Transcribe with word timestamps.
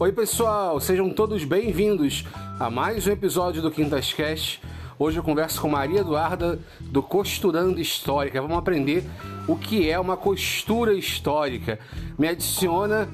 Oi, 0.00 0.12
pessoal, 0.12 0.78
sejam 0.78 1.12
todos 1.12 1.42
bem-vindos 1.42 2.22
a 2.60 2.70
mais 2.70 3.04
um 3.08 3.10
episódio 3.10 3.60
do 3.60 3.68
Quintas 3.68 4.12
Cast. 4.12 4.62
Hoje 4.96 5.18
eu 5.18 5.24
converso 5.24 5.60
com 5.60 5.68
Maria 5.68 6.02
Eduarda 6.02 6.56
do 6.80 7.02
Costurando 7.02 7.80
Histórica. 7.80 8.40
Vamos 8.40 8.58
aprender 8.58 9.02
o 9.48 9.58
que 9.58 9.90
é 9.90 9.98
uma 9.98 10.16
costura 10.16 10.94
histórica. 10.94 11.80
Me 12.16 12.28
adiciona 12.28 13.08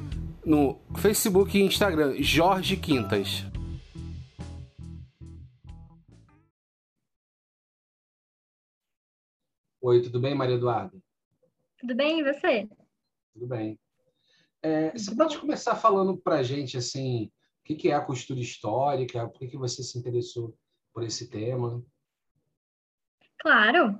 no 0.44 0.78
Facebook 0.96 1.56
e 1.56 1.62
Instagram, 1.62 2.16
Jorge 2.22 2.76
Quintas. 2.76 3.46
Oi, 9.80 10.02
tudo 10.02 10.20
bem, 10.20 10.34
Maria 10.34 10.56
Eduarda? 10.56 10.98
Tudo 11.78 11.94
bem, 11.94 12.20
e 12.20 12.24
você? 12.24 12.68
Tudo 13.32 13.46
bem. 13.46 13.78
É, 14.64 14.92
você 14.92 15.14
pode 15.14 15.36
começar 15.36 15.76
falando 15.76 16.16
para 16.16 16.36
a 16.36 16.42
gente 16.42 16.78
assim, 16.78 17.30
o 17.60 17.74
que, 17.74 17.90
é 17.90 17.92
a 17.94 18.00
costura 18.00 18.40
histórica? 18.40 19.28
Por 19.28 19.38
que, 19.38 19.48
que 19.48 19.58
você 19.58 19.82
se 19.82 19.98
interessou 19.98 20.56
por 20.90 21.02
esse 21.02 21.28
tema? 21.28 21.84
Claro. 23.40 23.98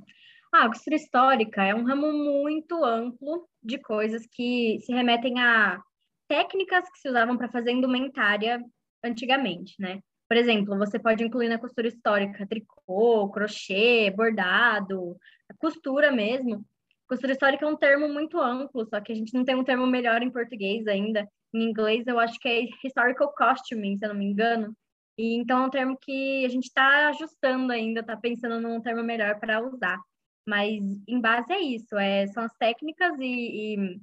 Ah, 0.50 0.64
a 0.64 0.68
costura 0.68 0.96
histórica 0.96 1.62
é 1.62 1.74
um 1.74 1.84
ramo 1.84 2.10
muito 2.14 2.82
amplo 2.82 3.46
de 3.62 3.76
coisas 3.76 4.26
que 4.26 4.80
se 4.80 4.90
remetem 4.90 5.38
a 5.38 5.82
técnicas 6.26 6.90
que 6.90 6.98
se 6.98 7.10
usavam 7.10 7.36
para 7.36 7.52
fazer 7.52 7.72
indumentária 7.72 8.58
antigamente, 9.04 9.74
né? 9.78 10.00
Por 10.26 10.38
exemplo, 10.38 10.78
você 10.78 10.98
pode 10.98 11.22
incluir 11.22 11.50
na 11.50 11.58
costura 11.58 11.88
histórica 11.88 12.46
tricô, 12.46 13.28
crochê, 13.28 14.10
bordado, 14.10 15.14
costura 15.58 16.10
mesmo. 16.10 16.64
Costura 17.14 17.32
histórica 17.32 17.64
é 17.64 17.68
um 17.68 17.76
termo 17.76 18.08
muito 18.08 18.40
amplo, 18.40 18.84
só 18.86 19.00
que 19.00 19.12
a 19.12 19.14
gente 19.14 19.32
não 19.32 19.44
tem 19.44 19.54
um 19.54 19.62
termo 19.62 19.86
melhor 19.86 20.20
em 20.20 20.32
português 20.32 20.84
ainda. 20.88 21.28
Em 21.54 21.62
inglês, 21.62 22.04
eu 22.08 22.18
acho 22.18 22.40
que 22.40 22.48
é 22.48 22.66
historical 22.84 23.32
costuming, 23.32 23.96
se 23.96 24.04
eu 24.04 24.08
não 24.08 24.16
me 24.16 24.24
engano. 24.24 24.76
E 25.16 25.36
então 25.36 25.62
é 25.62 25.66
um 25.66 25.70
termo 25.70 25.96
que 25.96 26.44
a 26.44 26.48
gente 26.48 26.64
está 26.64 27.10
ajustando 27.10 27.72
ainda, 27.72 28.00
está 28.00 28.16
pensando 28.16 28.60
num 28.60 28.80
termo 28.80 29.04
melhor 29.04 29.38
para 29.38 29.64
usar. 29.64 29.96
Mas 30.44 30.82
em 31.06 31.20
base 31.20 31.52
é 31.52 31.60
isso, 31.60 31.96
é, 31.96 32.26
são 32.26 32.42
as 32.42 32.52
técnicas 32.56 33.16
e, 33.20 33.76
e 33.76 34.00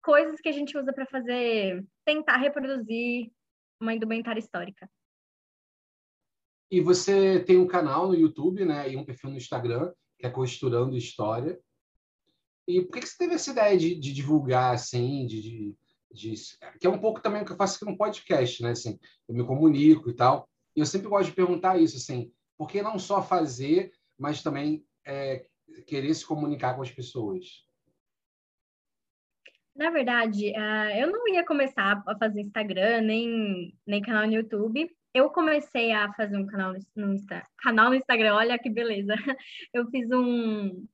coisas 0.00 0.40
que 0.40 0.48
a 0.48 0.52
gente 0.52 0.78
usa 0.78 0.92
para 0.92 1.06
fazer, 1.06 1.84
tentar 2.04 2.36
reproduzir 2.36 3.28
uma 3.82 3.92
indumentária 3.92 4.38
histórica. 4.38 4.88
E 6.70 6.80
você 6.80 7.42
tem 7.42 7.58
um 7.58 7.66
canal 7.66 8.06
no 8.06 8.14
YouTube, 8.14 8.64
né, 8.64 8.88
e 8.88 8.96
um 8.96 9.04
perfil 9.04 9.30
no 9.30 9.36
Instagram, 9.36 9.92
que 10.16 10.28
é 10.28 10.30
Costurando 10.30 10.96
História. 10.96 11.58
E 12.70 12.84
por 12.84 12.92
que, 12.92 13.00
que 13.00 13.08
você 13.08 13.18
teve 13.18 13.34
essa 13.34 13.50
ideia 13.50 13.76
de, 13.76 13.94
de 13.94 14.12
divulgar, 14.12 14.74
assim, 14.74 15.26
de, 15.26 15.42
de, 15.42 15.76
de, 16.12 16.34
Que 16.80 16.86
é 16.86 16.90
um 16.90 16.98
pouco 16.98 17.20
também 17.20 17.42
o 17.42 17.44
que 17.44 17.52
eu 17.52 17.56
faço 17.56 17.76
aqui 17.76 17.90
no 17.90 17.96
podcast, 17.96 18.62
né? 18.62 18.70
Assim, 18.70 18.98
eu 19.28 19.34
me 19.34 19.44
comunico 19.44 20.10
e 20.10 20.14
tal. 20.14 20.48
E 20.76 20.80
eu 20.80 20.86
sempre 20.86 21.08
gosto 21.08 21.30
de 21.30 21.36
perguntar 21.36 21.80
isso, 21.80 21.96
assim, 21.96 22.32
por 22.56 22.68
que 22.68 22.82
não 22.82 22.98
só 22.98 23.22
fazer, 23.22 23.92
mas 24.18 24.42
também 24.42 24.84
é, 25.04 25.46
querer 25.86 26.14
se 26.14 26.24
comunicar 26.24 26.74
com 26.74 26.82
as 26.82 26.90
pessoas? 26.90 27.64
Na 29.74 29.90
verdade, 29.90 30.50
uh, 30.50 30.98
eu 30.98 31.10
não 31.10 31.26
ia 31.28 31.44
começar 31.44 32.02
a 32.06 32.18
fazer 32.18 32.42
Instagram, 32.42 33.00
nem, 33.02 33.74
nem 33.86 34.02
canal 34.02 34.26
no 34.26 34.34
YouTube. 34.34 34.90
Eu 35.14 35.30
comecei 35.30 35.90
a 35.92 36.12
fazer 36.12 36.36
um 36.36 36.46
canal 36.46 36.74
no, 36.94 37.14
Insta, 37.14 37.42
canal 37.58 37.88
no 37.88 37.94
Instagram, 37.94 38.34
olha 38.34 38.58
que 38.58 38.70
beleza. 38.70 39.14
Eu 39.72 39.88
fiz 39.90 40.08
um, 40.10 40.86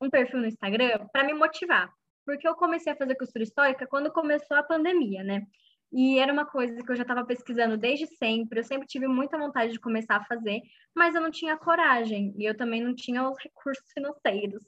um 0.00 0.10
perfil 0.10 0.40
no 0.40 0.46
Instagram 0.46 1.06
para 1.12 1.24
me 1.24 1.32
motivar, 1.34 1.92
porque 2.24 2.46
eu 2.46 2.54
comecei 2.54 2.92
a 2.92 2.96
fazer 2.96 3.14
costura 3.16 3.44
histórica 3.44 3.86
quando 3.86 4.12
começou 4.12 4.56
a 4.56 4.62
pandemia, 4.62 5.22
né? 5.22 5.46
E 5.92 6.18
era 6.18 6.32
uma 6.32 6.44
coisa 6.44 6.82
que 6.82 6.90
eu 6.90 6.96
já 6.96 7.02
estava 7.02 7.24
pesquisando 7.24 7.76
desde 7.76 8.06
sempre, 8.06 8.58
eu 8.58 8.64
sempre 8.64 8.86
tive 8.86 9.06
muita 9.06 9.38
vontade 9.38 9.72
de 9.72 9.78
começar 9.78 10.16
a 10.16 10.24
fazer, 10.24 10.60
mas 10.94 11.14
eu 11.14 11.20
não 11.20 11.30
tinha 11.30 11.56
coragem 11.56 12.34
e 12.36 12.44
eu 12.44 12.56
também 12.56 12.82
não 12.82 12.94
tinha 12.94 13.22
os 13.28 13.38
recursos 13.38 13.84
financeiros. 13.92 14.60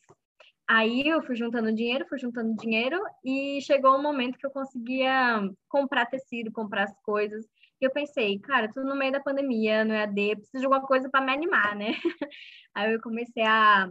Aí 0.68 1.06
eu 1.08 1.22
fui 1.22 1.36
juntando 1.36 1.72
dinheiro, 1.72 2.06
fui 2.08 2.18
juntando 2.18 2.54
dinheiro 2.56 3.00
e 3.24 3.60
chegou 3.62 3.96
um 3.96 4.02
momento 4.02 4.38
que 4.38 4.46
eu 4.46 4.50
conseguia 4.50 5.40
comprar 5.68 6.06
tecido, 6.06 6.52
comprar 6.52 6.84
as 6.84 7.00
coisas. 7.02 7.44
E 7.80 7.84
eu 7.84 7.90
pensei, 7.90 8.38
cara, 8.40 8.68
tudo 8.72 8.88
no 8.88 8.96
meio 8.96 9.12
da 9.12 9.20
pandemia, 9.20 9.84
no 9.84 9.94
EAD, 9.94 10.36
preciso 10.36 10.60
de 10.60 10.64
alguma 10.64 10.86
coisa 10.86 11.08
para 11.08 11.24
me 11.24 11.32
animar, 11.32 11.76
né? 11.76 11.92
Aí 12.74 12.92
eu 12.92 13.00
comecei 13.00 13.44
a 13.44 13.88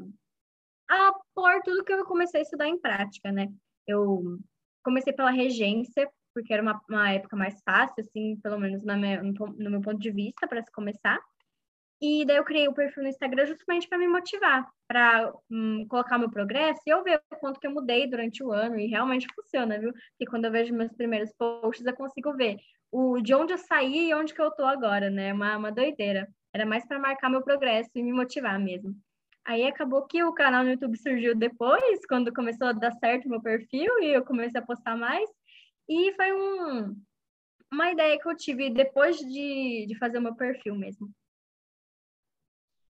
a 0.90 1.12
pôr 1.34 1.62
tudo 1.63 1.84
que 1.84 1.94
eu 1.94 2.06
comecei 2.06 2.41
a 2.41 2.44
estudar 2.44 2.68
em 2.68 2.79
prática, 2.79 3.31
né? 3.31 3.47
Eu 3.88 4.40
comecei 4.84 5.13
pela 5.13 5.31
regência, 5.31 6.09
porque 6.34 6.53
era 6.53 6.62
uma, 6.62 6.81
uma 6.90 7.12
época 7.12 7.35
mais 7.35 7.59
fácil, 7.63 7.96
assim, 8.00 8.38
pelo 8.41 8.59
menos 8.59 8.84
minha, 8.84 9.22
no 9.23 9.72
meu 9.72 9.81
ponto 9.81 10.00
de 10.00 10.12
vista, 10.12 10.47
para 10.47 10.62
se 10.62 10.72
começar. 10.72 11.19
E 12.01 12.25
daí 12.25 12.35
eu 12.38 12.44
criei 12.44 12.68
o 12.68 12.73
perfil 12.73 13.03
no 13.03 13.09
Instagram 13.09 13.46
justamente 13.46 13.88
para 13.88 13.97
me 13.97 14.07
motivar, 14.07 14.69
para 14.88 15.34
hum, 15.50 15.85
colocar 15.88 16.18
meu 16.18 16.29
progresso 16.29 16.81
e 16.85 16.90
eu 16.90 17.03
ver 17.03 17.22
o 17.31 17.35
quanto 17.38 17.59
que 17.59 17.66
eu 17.66 17.72
mudei 17.72 18.07
durante 18.07 18.44
o 18.44 18.52
ano 18.52 18.78
e 18.78 18.88
realmente 18.88 19.28
funciona, 19.34 19.79
viu? 19.79 19.94
E 20.19 20.25
quando 20.25 20.46
eu 20.46 20.52
vejo 20.52 20.73
meus 20.73 20.91
primeiros 20.91 21.31
posts, 21.34 21.85
eu 21.85 21.96
consigo 21.96 22.34
ver 22.35 22.57
o 22.91 23.22
de 23.22 23.34
onde 23.34 23.53
eu 23.53 23.57
saí 23.57 24.09
e 24.09 24.13
onde 24.13 24.34
que 24.34 24.41
eu 24.41 24.52
tô 24.52 24.66
agora, 24.66 25.09
né? 25.09 25.34
Uma, 25.34 25.57
uma 25.57 25.72
doideira. 25.72 26.28
Era 26.53 26.66
mais 26.66 26.85
para 26.85 27.00
marcar 27.00 27.29
meu 27.29 27.41
progresso 27.41 27.90
e 27.96 28.03
me 28.03 28.13
motivar 28.13 28.59
mesmo. 28.59 28.96
Aí 29.46 29.64
acabou 29.68 30.08
que 30.08 30.24
o 30.24 30.34
canal 30.34 30.64
no 30.64 30.72
YouTube 30.72 30.98
surgiu 30.98 31.36
depois, 31.36 32.06
quando 32.08 32.34
começou 32.34 32.68
a 32.68 32.74
dar 32.74 32.92
certo 32.94 33.26
o 33.26 33.30
meu 33.30 33.42
perfil 33.42 34.00
e 34.00 34.08
eu 34.08 34.26
comecei 34.26 34.60
a 34.60 34.66
postar 34.66 34.98
mais. 34.98 35.30
E 35.88 36.12
foi 36.14 36.34
um, 36.34 37.00
uma 37.72 37.92
ideia 37.92 38.20
que 38.20 38.28
eu 38.28 38.36
tive 38.36 38.72
depois 38.72 39.18
de, 39.18 39.86
de 39.88 39.98
fazer 40.00 40.18
o 40.18 40.22
meu 40.22 40.36
perfil 40.36 40.76
mesmo. 40.76 41.12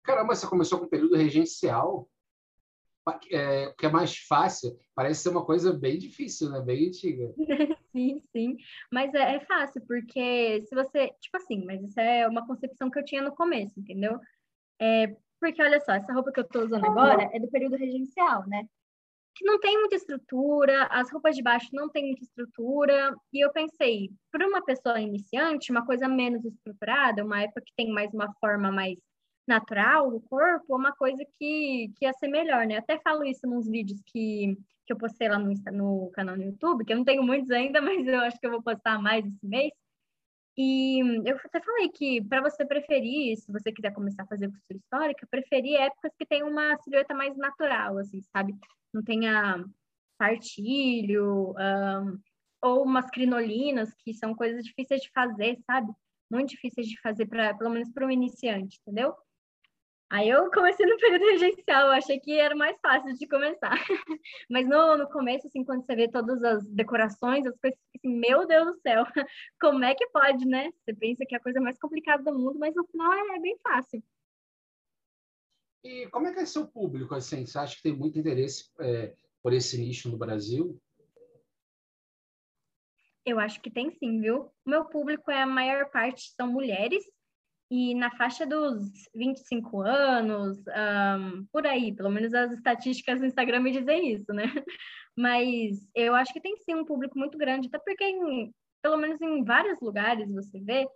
Caramba, 0.02 0.34
você 0.34 0.46
começou 0.46 0.78
com 0.78 0.86
o 0.86 0.88
período 0.88 1.16
regencial, 1.16 2.08
é, 3.30 3.74
que 3.76 3.84
é 3.84 3.90
mais 3.90 4.16
fácil. 4.16 4.74
Parece 4.94 5.22
ser 5.22 5.28
uma 5.28 5.44
coisa 5.44 5.70
bem 5.70 5.98
difícil, 5.98 6.48
né? 6.48 6.62
Bem 6.62 6.88
antiga. 6.88 7.30
sim, 7.92 8.22
sim. 8.32 8.56
Mas 8.90 9.12
é, 9.12 9.36
é 9.36 9.40
fácil, 9.40 9.82
porque 9.86 10.62
se 10.62 10.74
você... 10.74 11.08
Tipo 11.20 11.36
assim, 11.36 11.62
mas 11.66 11.82
isso 11.82 12.00
é 12.00 12.26
uma 12.26 12.46
concepção 12.46 12.90
que 12.90 12.98
eu 12.98 13.04
tinha 13.04 13.20
no 13.20 13.36
começo, 13.36 13.78
entendeu? 13.78 14.18
É, 14.80 15.14
porque 15.40 15.62
olha 15.62 15.80
só, 15.80 15.92
essa 15.92 16.12
roupa 16.12 16.32
que 16.32 16.40
eu 16.40 16.44
estou 16.44 16.64
usando 16.64 16.84
agora 16.84 17.28
é 17.32 17.38
do 17.38 17.48
período 17.48 17.76
regencial, 17.76 18.46
né? 18.46 18.64
Que 19.34 19.44
não 19.44 19.60
tem 19.60 19.78
muita 19.78 19.96
estrutura, 19.96 20.86
as 20.86 21.10
roupas 21.12 21.36
de 21.36 21.42
baixo 21.42 21.68
não 21.72 21.88
tem 21.88 22.06
muita 22.06 22.24
estrutura. 22.24 23.14
E 23.32 23.44
eu 23.44 23.52
pensei, 23.52 24.10
para 24.32 24.46
uma 24.46 24.64
pessoa 24.64 25.00
iniciante, 25.00 25.70
uma 25.70 25.86
coisa 25.86 26.08
menos 26.08 26.44
estruturada, 26.44 27.24
uma 27.24 27.42
época 27.42 27.62
que 27.64 27.72
tem 27.76 27.90
mais 27.92 28.12
uma 28.12 28.32
forma 28.40 28.72
mais 28.72 28.98
natural 29.46 30.10
do 30.10 30.20
corpo, 30.20 30.76
uma 30.76 30.92
coisa 30.92 31.24
que, 31.38 31.90
que 31.96 32.04
ia 32.04 32.12
ser 32.14 32.28
melhor, 32.28 32.66
né? 32.66 32.78
Até 32.78 32.98
falo 32.98 33.24
isso 33.24 33.46
nos 33.46 33.66
vídeos 33.68 34.00
que, 34.06 34.56
que 34.86 34.92
eu 34.92 34.98
postei 34.98 35.28
lá 35.28 35.38
no, 35.38 35.52
no 35.72 36.10
canal 36.12 36.36
no 36.36 36.44
YouTube, 36.44 36.84
que 36.84 36.92
eu 36.92 36.96
não 36.96 37.04
tenho 37.04 37.22
muitos 37.22 37.50
ainda, 37.50 37.80
mas 37.82 38.06
eu 38.06 38.20
acho 38.20 38.38
que 38.38 38.46
eu 38.46 38.50
vou 38.50 38.62
postar 38.62 39.00
mais 39.00 39.24
esse 39.24 39.46
mês 39.46 39.72
e 40.60 40.98
eu 41.24 41.36
até 41.36 41.60
falei 41.60 41.88
que 41.88 42.20
para 42.24 42.42
você 42.42 42.66
preferir, 42.66 43.36
se 43.36 43.52
você 43.52 43.70
quiser 43.70 43.92
começar 43.92 44.24
a 44.24 44.26
fazer 44.26 44.50
costura 44.50 44.76
histórica, 44.76 45.28
preferir 45.30 45.80
épocas 45.80 46.12
que 46.18 46.26
tem 46.26 46.42
uma 46.42 46.76
silhueta 46.78 47.14
mais 47.14 47.36
natural, 47.36 47.96
assim, 47.98 48.20
sabe? 48.32 48.56
Não 48.92 49.00
tenha 49.04 49.64
partilho, 50.18 51.54
um, 51.56 52.18
ou 52.60 52.82
umas 52.82 53.08
crinolinas, 53.08 53.94
que 53.94 54.12
são 54.12 54.34
coisas 54.34 54.64
difíceis 54.64 55.00
de 55.00 55.10
fazer, 55.12 55.56
sabe? 55.64 55.92
Muito 56.28 56.50
difíceis 56.50 56.88
de 56.88 57.00
fazer, 57.00 57.26
pra, 57.26 57.54
pelo 57.54 57.70
menos 57.70 57.90
para 57.92 58.04
um 58.04 58.10
iniciante, 58.10 58.80
entendeu? 58.82 59.14
Aí 60.10 60.30
eu 60.30 60.50
comecei 60.50 60.86
no 60.86 60.96
período 60.96 61.24
regencial, 61.26 61.90
achei 61.90 62.18
que 62.18 62.32
era 62.32 62.54
mais 62.54 62.78
fácil 62.80 63.14
de 63.14 63.28
começar. 63.28 63.72
Mas 64.48 64.66
no, 64.66 64.96
no 64.96 65.08
começo, 65.10 65.46
assim, 65.46 65.62
quando 65.62 65.84
você 65.84 65.94
vê 65.94 66.08
todas 66.08 66.42
as 66.42 66.66
decorações, 66.66 67.44
as 67.44 67.58
coisas 67.58 67.78
assim, 67.94 68.16
meu 68.18 68.46
Deus 68.46 68.66
do 68.68 68.80
céu, 68.80 69.04
como 69.60 69.84
é 69.84 69.94
que 69.94 70.06
pode, 70.08 70.46
né? 70.46 70.70
Você 70.80 70.94
pensa 70.94 71.26
que 71.26 71.34
é 71.34 71.38
a 71.38 71.42
coisa 71.42 71.60
mais 71.60 71.78
complicada 71.78 72.22
do 72.22 72.38
mundo, 72.38 72.58
mas 72.58 72.74
no 72.74 72.86
final 72.86 73.12
é, 73.12 73.36
é 73.36 73.40
bem 73.40 73.58
fácil. 73.62 74.02
E 75.84 76.06
como 76.08 76.26
é 76.26 76.32
que 76.32 76.40
é 76.40 76.46
seu 76.46 76.66
público, 76.66 77.14
assim? 77.14 77.44
Você 77.44 77.58
acha 77.58 77.76
que 77.76 77.82
tem 77.82 77.92
muito 77.94 78.18
interesse 78.18 78.70
é, 78.80 79.14
por 79.42 79.52
esse 79.52 79.78
nicho 79.78 80.10
no 80.10 80.16
Brasil? 80.16 80.80
Eu 83.26 83.38
acho 83.38 83.60
que 83.60 83.70
tem 83.70 83.90
sim, 83.90 84.22
viu? 84.22 84.50
O 84.64 84.70
meu 84.70 84.86
público 84.86 85.30
é 85.30 85.42
a 85.42 85.46
maior 85.46 85.90
parte 85.90 86.32
são 86.34 86.50
mulheres 86.50 87.04
e 87.70 87.94
na 87.94 88.10
faixa 88.10 88.46
dos 88.46 88.88
25 89.14 89.82
anos, 89.82 90.58
um, 90.58 91.44
por 91.52 91.66
aí, 91.66 91.94
pelo 91.94 92.10
menos 92.10 92.32
as 92.32 92.52
estatísticas 92.52 93.20
do 93.20 93.26
Instagram 93.26 93.60
me 93.60 93.72
dizem 93.72 94.12
isso, 94.12 94.32
né? 94.32 94.44
Mas 95.16 95.78
eu 95.94 96.14
acho 96.14 96.32
que 96.32 96.40
tem 96.40 96.56
sim 96.56 96.74
um 96.74 96.84
público 96.84 97.18
muito 97.18 97.36
grande, 97.36 97.68
até 97.68 97.78
porque, 97.78 98.04
em, 98.04 98.54
pelo 98.82 98.96
menos 98.96 99.20
em 99.20 99.44
vários 99.44 99.78
lugares, 99.80 100.32
você 100.32 100.58
vê 100.60 100.86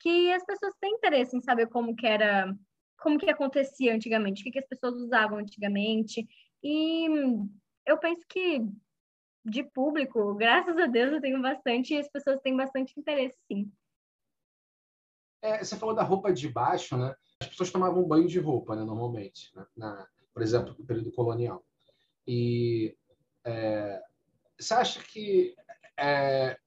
que 0.00 0.32
as 0.32 0.44
pessoas 0.44 0.74
têm 0.80 0.94
interesse 0.94 1.36
em 1.36 1.40
saber 1.40 1.66
como 1.68 1.96
que 1.96 2.06
era, 2.06 2.54
como 2.98 3.18
que 3.18 3.28
acontecia 3.28 3.94
antigamente, 3.94 4.42
o 4.42 4.44
que, 4.44 4.52
que 4.52 4.58
as 4.60 4.68
pessoas 4.68 4.94
usavam 4.96 5.38
antigamente. 5.38 6.26
E 6.62 7.06
eu 7.86 7.98
penso 7.98 8.24
que 8.28 8.62
de 9.44 9.64
público, 9.64 10.34
graças 10.34 10.76
a 10.76 10.86
Deus 10.86 11.12
eu 11.12 11.20
tenho 11.20 11.40
bastante 11.40 11.94
e 11.94 11.98
as 11.98 12.08
pessoas 12.08 12.40
têm 12.40 12.56
bastante 12.56 12.98
interesse, 12.98 13.36
sim. 13.50 13.70
É, 15.42 15.62
você 15.62 15.76
falou 15.76 15.94
da 15.94 16.02
roupa 16.02 16.32
de 16.32 16.48
baixo, 16.48 16.96
né? 16.96 17.14
As 17.40 17.48
pessoas 17.48 17.70
tomavam 17.70 18.06
banho 18.06 18.28
de 18.28 18.38
roupa, 18.38 18.76
né, 18.76 18.84
normalmente, 18.84 19.50
né? 19.54 19.64
Na, 19.76 20.06
por 20.32 20.42
exemplo, 20.42 20.74
no 20.78 20.84
período 20.84 21.10
colonial. 21.12 21.64
E 22.26 22.96
é, 23.44 24.02
você 24.58 24.74
acha 24.74 25.00
que 25.02 25.54
é, 25.98 26.58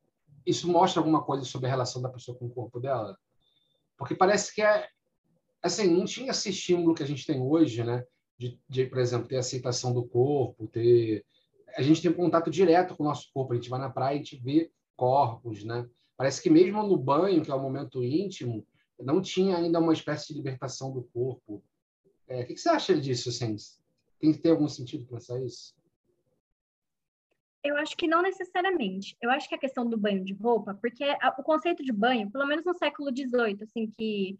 isso 0.45 0.67
mostra 0.69 0.99
alguma 0.99 1.23
coisa 1.23 1.45
sobre 1.45 1.67
a 1.67 1.69
relação 1.69 2.01
da 2.01 2.09
pessoa 2.09 2.37
com 2.37 2.45
o 2.45 2.53
corpo 2.53 2.79
dela? 2.79 3.17
Porque 3.97 4.15
parece 4.15 4.53
que 4.53 4.61
é 4.61 4.87
assim, 5.61 5.87
não 5.87 6.03
tinha 6.03 6.31
esse 6.31 6.49
estímulo 6.49 6.93
que 6.93 7.03
a 7.03 7.07
gente 7.07 7.25
tem 7.25 7.41
hoje, 7.41 7.83
né? 7.83 8.03
De, 8.37 8.59
de, 8.67 8.85
por 8.87 8.97
exemplo, 8.97 9.27
ter 9.27 9.37
aceitação 9.37 9.93
do 9.93 10.05
corpo, 10.05 10.67
ter 10.67 11.23
a 11.75 11.81
gente 11.81 12.01
tem 12.01 12.11
um 12.11 12.15
contato 12.15 12.51
direto 12.51 12.95
com 12.95 13.03
o 13.03 13.07
nosso 13.07 13.31
corpo, 13.33 13.53
a 13.53 13.55
gente 13.55 13.69
vai 13.69 13.79
na 13.79 13.89
praia 13.89 14.15
e 14.15 14.19
a 14.19 14.23
gente 14.23 14.37
vê 14.37 14.71
corpos, 14.95 15.63
né? 15.63 15.87
Parece 16.23 16.41
que 16.41 16.49
mesmo 16.49 16.81
no 16.83 16.95
banho, 16.95 17.43
que 17.43 17.51
é 17.51 17.53
um 17.53 17.61
momento 17.61 18.01
íntimo, 18.01 18.65
não 18.97 19.21
tinha 19.21 19.57
ainda 19.57 19.77
uma 19.77 19.91
espécie 19.91 20.27
de 20.27 20.35
libertação 20.35 20.89
do 20.89 21.03
corpo. 21.03 21.61
É, 22.29 22.43
o 22.43 22.47
que, 22.47 22.55
você 22.55 22.69
acha 22.69 22.95
disso, 22.95 23.27
assim? 23.27 23.57
Tem 24.21 24.31
que 24.31 24.39
ter 24.39 24.51
algum 24.51 24.69
sentido 24.69 25.05
pensar 25.05 25.37
isso? 25.41 25.75
Eu 27.61 27.75
acho 27.75 27.97
que 27.97 28.07
não 28.07 28.21
necessariamente. 28.21 29.17
Eu 29.21 29.29
acho 29.31 29.49
que 29.49 29.55
a 29.55 29.57
questão 29.57 29.85
do 29.85 29.97
banho 29.97 30.23
de 30.23 30.33
roupa, 30.33 30.73
porque 30.75 31.03
a, 31.03 31.35
o 31.37 31.43
conceito 31.43 31.83
de 31.83 31.91
banho, 31.91 32.31
pelo 32.31 32.47
menos 32.47 32.63
no 32.63 32.73
século 32.73 33.09
XVIII, 33.09 33.61
assim, 33.61 33.91
que 33.91 34.39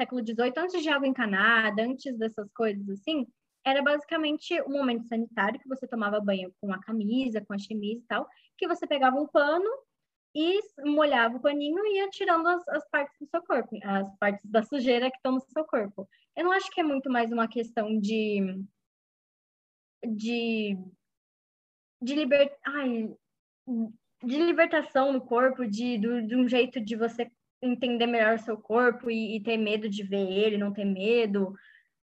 século 0.00 0.24
XVIII, 0.24 0.52
antes 0.56 0.80
de 0.80 0.88
água 0.88 1.08
encanada, 1.08 1.82
antes 1.82 2.16
dessas 2.16 2.48
coisas 2.52 2.88
assim, 2.88 3.26
era 3.66 3.82
basicamente 3.82 4.62
um 4.62 4.74
momento 4.74 5.08
sanitário 5.08 5.58
que 5.58 5.68
você 5.68 5.84
tomava 5.84 6.20
banho 6.20 6.54
com 6.60 6.72
a 6.72 6.78
camisa, 6.78 7.40
com 7.40 7.54
a 7.54 7.58
chemise 7.58 8.02
e 8.02 8.06
tal, 8.06 8.24
que 8.56 8.68
você 8.68 8.86
pegava 8.86 9.20
um 9.20 9.26
pano 9.26 9.68
e 10.34 10.60
molhava 10.84 11.36
o 11.36 11.40
paninho 11.40 11.78
e 11.86 11.98
ia 11.98 12.10
tirando 12.10 12.46
as, 12.48 12.66
as 12.68 12.88
partes 12.90 13.16
do 13.20 13.26
seu 13.28 13.40
corpo, 13.42 13.78
as 13.84 14.18
partes 14.18 14.44
da 14.50 14.62
sujeira 14.62 15.10
que 15.10 15.16
estão 15.16 15.32
no 15.32 15.40
seu 15.40 15.64
corpo. 15.64 16.08
Eu 16.36 16.44
não 16.44 16.52
acho 16.52 16.70
que 16.70 16.80
é 16.80 16.84
muito 16.84 17.08
mais 17.10 17.30
uma 17.30 17.46
questão 17.46 17.98
de 18.00 18.64
de 20.04 20.76
de 22.02 22.14
liber... 22.14 22.54
Ai, 22.66 23.14
de 24.22 24.38
libertação 24.38 25.12
no 25.12 25.20
corpo, 25.20 25.66
de, 25.66 25.98
de, 25.98 26.22
de 26.26 26.36
um 26.36 26.48
jeito 26.48 26.80
de 26.80 26.96
você 26.96 27.30
entender 27.62 28.06
melhor 28.06 28.36
o 28.36 28.42
seu 28.42 28.56
corpo 28.56 29.10
e, 29.10 29.36
e, 29.36 29.42
ter 29.42 29.56
medo 29.56 29.88
de 29.88 30.02
ver 30.02 30.30
ele, 30.30 30.58
não 30.58 30.72
ter 30.72 30.84
medo. 30.84 31.54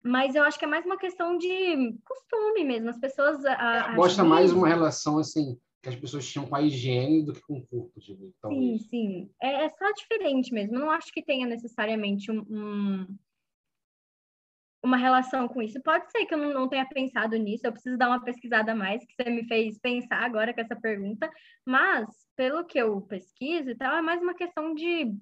Mas 0.02 0.34
eu 0.34 0.42
acho 0.42 0.58
que 0.58 0.64
é 0.64 0.68
mais 0.68 0.84
uma 0.84 0.96
questão 0.96 1.36
de 1.36 1.96
costume 2.04 2.64
mesmo. 2.64 2.90
As 2.90 2.98
pessoas. 2.98 3.44
A 3.44 3.92
Mostra 3.94 4.24
mais 4.24 4.52
uma 4.52 4.68
relação 4.68 5.18
assim 5.18 5.58
que 5.84 5.90
as 5.90 5.96
pessoas 5.96 6.26
tinham 6.26 6.46
com 6.46 6.56
a 6.56 6.62
higiene 6.62 7.22
do 7.22 7.34
que 7.34 7.42
com 7.42 7.58
o 7.58 7.66
corpo. 7.66 8.00
Tipo, 8.00 8.32
sim, 8.48 8.78
sim. 8.78 9.30
É, 9.40 9.66
é, 9.66 9.68
só 9.68 9.92
diferente 9.92 10.52
mesmo. 10.52 10.76
Eu 10.76 10.80
não 10.80 10.90
acho 10.90 11.12
que 11.12 11.22
tenha 11.22 11.46
necessariamente 11.46 12.32
um, 12.32 12.40
um, 12.48 13.18
uma 14.82 14.96
relação 14.96 15.46
com 15.46 15.60
isso. 15.60 15.82
Pode 15.82 16.10
ser 16.10 16.24
que 16.24 16.32
eu 16.32 16.38
não, 16.38 16.54
não, 16.54 16.68
tenha 16.68 16.86
pensado 16.86 17.36
nisso, 17.36 17.66
eu 17.66 17.72
preciso 17.72 17.98
dar 17.98 18.08
uma 18.08 18.24
pesquisada 18.24 18.72
a 18.72 18.74
mais, 18.74 19.04
que 19.04 19.14
você 19.14 19.28
me 19.28 19.46
fez 19.46 19.78
pensar 19.78 20.24
agora 20.24 20.54
com 20.54 20.60
essa 20.62 20.74
pergunta, 20.74 21.30
mas 21.66 22.08
pelo 22.34 22.64
que 22.64 22.78
eu 22.78 23.02
pesquiso 23.02 23.70
e 23.70 23.74
tal, 23.74 23.94
é 23.94 24.00
mais 24.00 24.22
uma 24.22 24.34
questão 24.34 24.74
de 24.74 25.14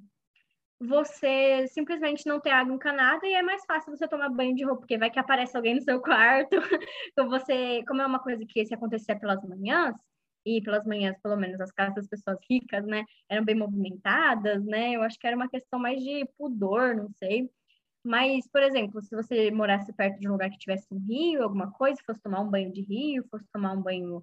você 0.81 1.67
simplesmente 1.69 2.27
não 2.27 2.41
ter 2.41 2.51
água 2.51 2.75
encanada 2.75 3.27
e 3.27 3.35
é 3.35 3.43
mais 3.43 3.65
fácil 3.65 3.97
você 3.97 4.07
tomar 4.07 4.29
banho 4.29 4.55
de 4.55 4.65
roupa, 4.65 4.81
porque 4.81 4.99
vai 4.99 5.11
que 5.11 5.19
aparece 5.19 5.57
alguém 5.57 5.75
no 5.75 5.83
seu 5.83 6.01
quarto, 6.01 6.55
então 7.11 7.29
você, 7.29 7.83
como 7.87 8.01
é 8.01 8.07
uma 8.07 8.21
coisa 8.21 8.45
que 8.49 8.65
se 8.65 8.75
acontecia 8.75 9.19
pelas 9.19 9.43
manhãs, 9.45 9.97
e 10.45 10.63
pelas 10.63 10.85
manhãs, 10.87 11.19
pelo 11.23 11.37
menos, 11.37 11.61
as 11.61 11.73
casas 11.73 11.95
das 11.95 12.09
pessoas 12.09 12.39
ricas, 12.51 12.85
né, 12.87 13.05
eram 13.29 13.45
bem 13.45 13.55
movimentadas, 13.55 14.65
né, 14.65 14.93
eu 14.95 15.03
acho 15.03 15.19
que 15.19 15.27
era 15.27 15.37
uma 15.37 15.49
questão 15.49 15.79
mais 15.79 16.03
de 16.03 16.25
pudor, 16.39 16.95
não 16.97 17.09
sei, 17.11 17.51
mas, 18.05 18.49
por 18.49 18.63
exemplo, 18.63 19.01
se 19.01 19.15
você 19.15 19.51
morasse 19.51 19.93
perto 19.93 20.19
de 20.19 20.29
um 20.29 20.33
lugar 20.33 20.51
que 20.51 20.59
tivesse 20.59 20.87
um 20.93 20.99
rio, 20.99 21.43
alguma 21.43 21.71
coisa, 21.71 22.03
fosse 22.05 22.21
tomar 22.21 22.41
um 22.41 22.51
banho 22.51 22.73
de 22.73 22.83
rio, 22.83 23.25
fosse 23.31 23.47
tomar 23.53 23.73
um 23.73 23.81
banho 23.83 24.19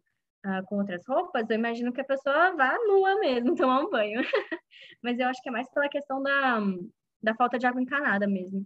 uh, 0.46 0.64
com 0.66 0.80
outras 0.80 1.06
roupas, 1.08 1.50
eu 1.50 1.56
imagino 1.56 1.94
que 1.94 2.02
a 2.02 2.06
pessoa 2.06 2.56
vá 2.56 2.78
nua 2.88 3.20
mesmo 3.20 3.56
tomar 3.56 3.80
um 3.82 3.90
banho. 3.90 4.22
Mas 5.02 5.18
eu 5.18 5.28
acho 5.28 5.42
que 5.42 5.50
é 5.50 5.52
mais 5.52 5.70
pela 5.70 5.88
questão 5.88 6.22
da, 6.22 6.60
da 7.24 7.34
falta 7.36 7.58
de 7.58 7.66
água 7.66 7.82
encanada 7.82 8.28
mesmo. 8.28 8.66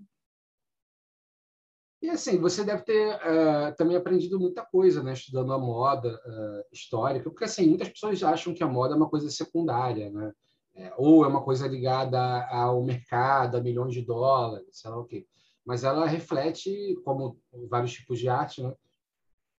E 2.03 2.09
assim, 2.09 2.37
você 2.37 2.65
deve 2.65 2.83
ter 2.83 3.15
uh, 3.15 3.73
também 3.77 3.95
aprendido 3.95 4.37
muita 4.37 4.61
coisa, 4.61 5.01
né, 5.01 5.13
estudando 5.13 5.53
a 5.53 5.57
moda 5.57 6.13
uh, 6.13 6.65
histórica, 6.69 7.29
porque 7.29 7.45
assim, 7.45 7.65
muitas 7.65 7.87
pessoas 7.87 8.21
acham 8.21 8.53
que 8.53 8.61
a 8.61 8.67
moda 8.67 8.93
é 8.93 8.97
uma 8.97 9.09
coisa 9.09 9.29
secundária, 9.29 10.11
né? 10.11 10.33
É, 10.75 10.91
ou 10.97 11.23
é 11.23 11.27
uma 11.29 11.41
coisa 11.41 11.65
ligada 11.65 12.45
ao 12.47 12.83
mercado, 12.83 13.55
a 13.55 13.61
milhões 13.61 13.93
de 13.93 14.01
dólares, 14.01 14.67
sei 14.71 14.91
lá 14.91 14.99
o 14.99 15.05
quê. 15.05 15.25
Mas 15.63 15.85
ela 15.85 16.05
reflete, 16.05 16.99
como 17.05 17.39
vários 17.69 17.93
tipos 17.93 18.19
de 18.19 18.27
arte, 18.27 18.61
né? 18.61 18.73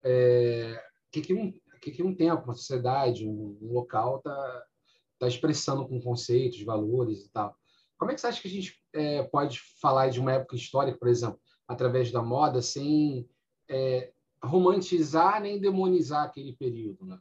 É, 0.02 0.84
que, 1.10 1.22
que, 1.22 1.32
um, 1.32 1.50
que, 1.80 1.92
que 1.92 2.02
um 2.02 2.14
tempo, 2.14 2.44
uma 2.44 2.54
sociedade, 2.54 3.26
um, 3.26 3.56
um 3.62 3.72
local 3.72 4.18
está 4.18 4.64
tá 5.18 5.28
expressando 5.28 5.88
com 5.88 5.98
conceitos, 5.98 6.62
valores 6.62 7.24
e 7.24 7.30
tal. 7.30 7.56
Como 7.96 8.10
é 8.10 8.14
que 8.14 8.20
você 8.20 8.26
acha 8.26 8.42
que 8.42 8.48
a 8.48 8.50
gente 8.50 8.78
é, 8.92 9.22
pode 9.22 9.60
falar 9.80 10.10
de 10.10 10.20
uma 10.20 10.32
época 10.32 10.56
histórica, 10.56 10.98
por 10.98 11.08
exemplo, 11.08 11.40
através 11.66 12.10
da 12.12 12.22
moda, 12.22 12.60
sem 12.60 13.28
é, 13.68 14.12
romantizar 14.42 15.40
nem 15.40 15.58
demonizar 15.58 16.24
aquele 16.24 16.52
período, 16.54 17.06
né? 17.06 17.18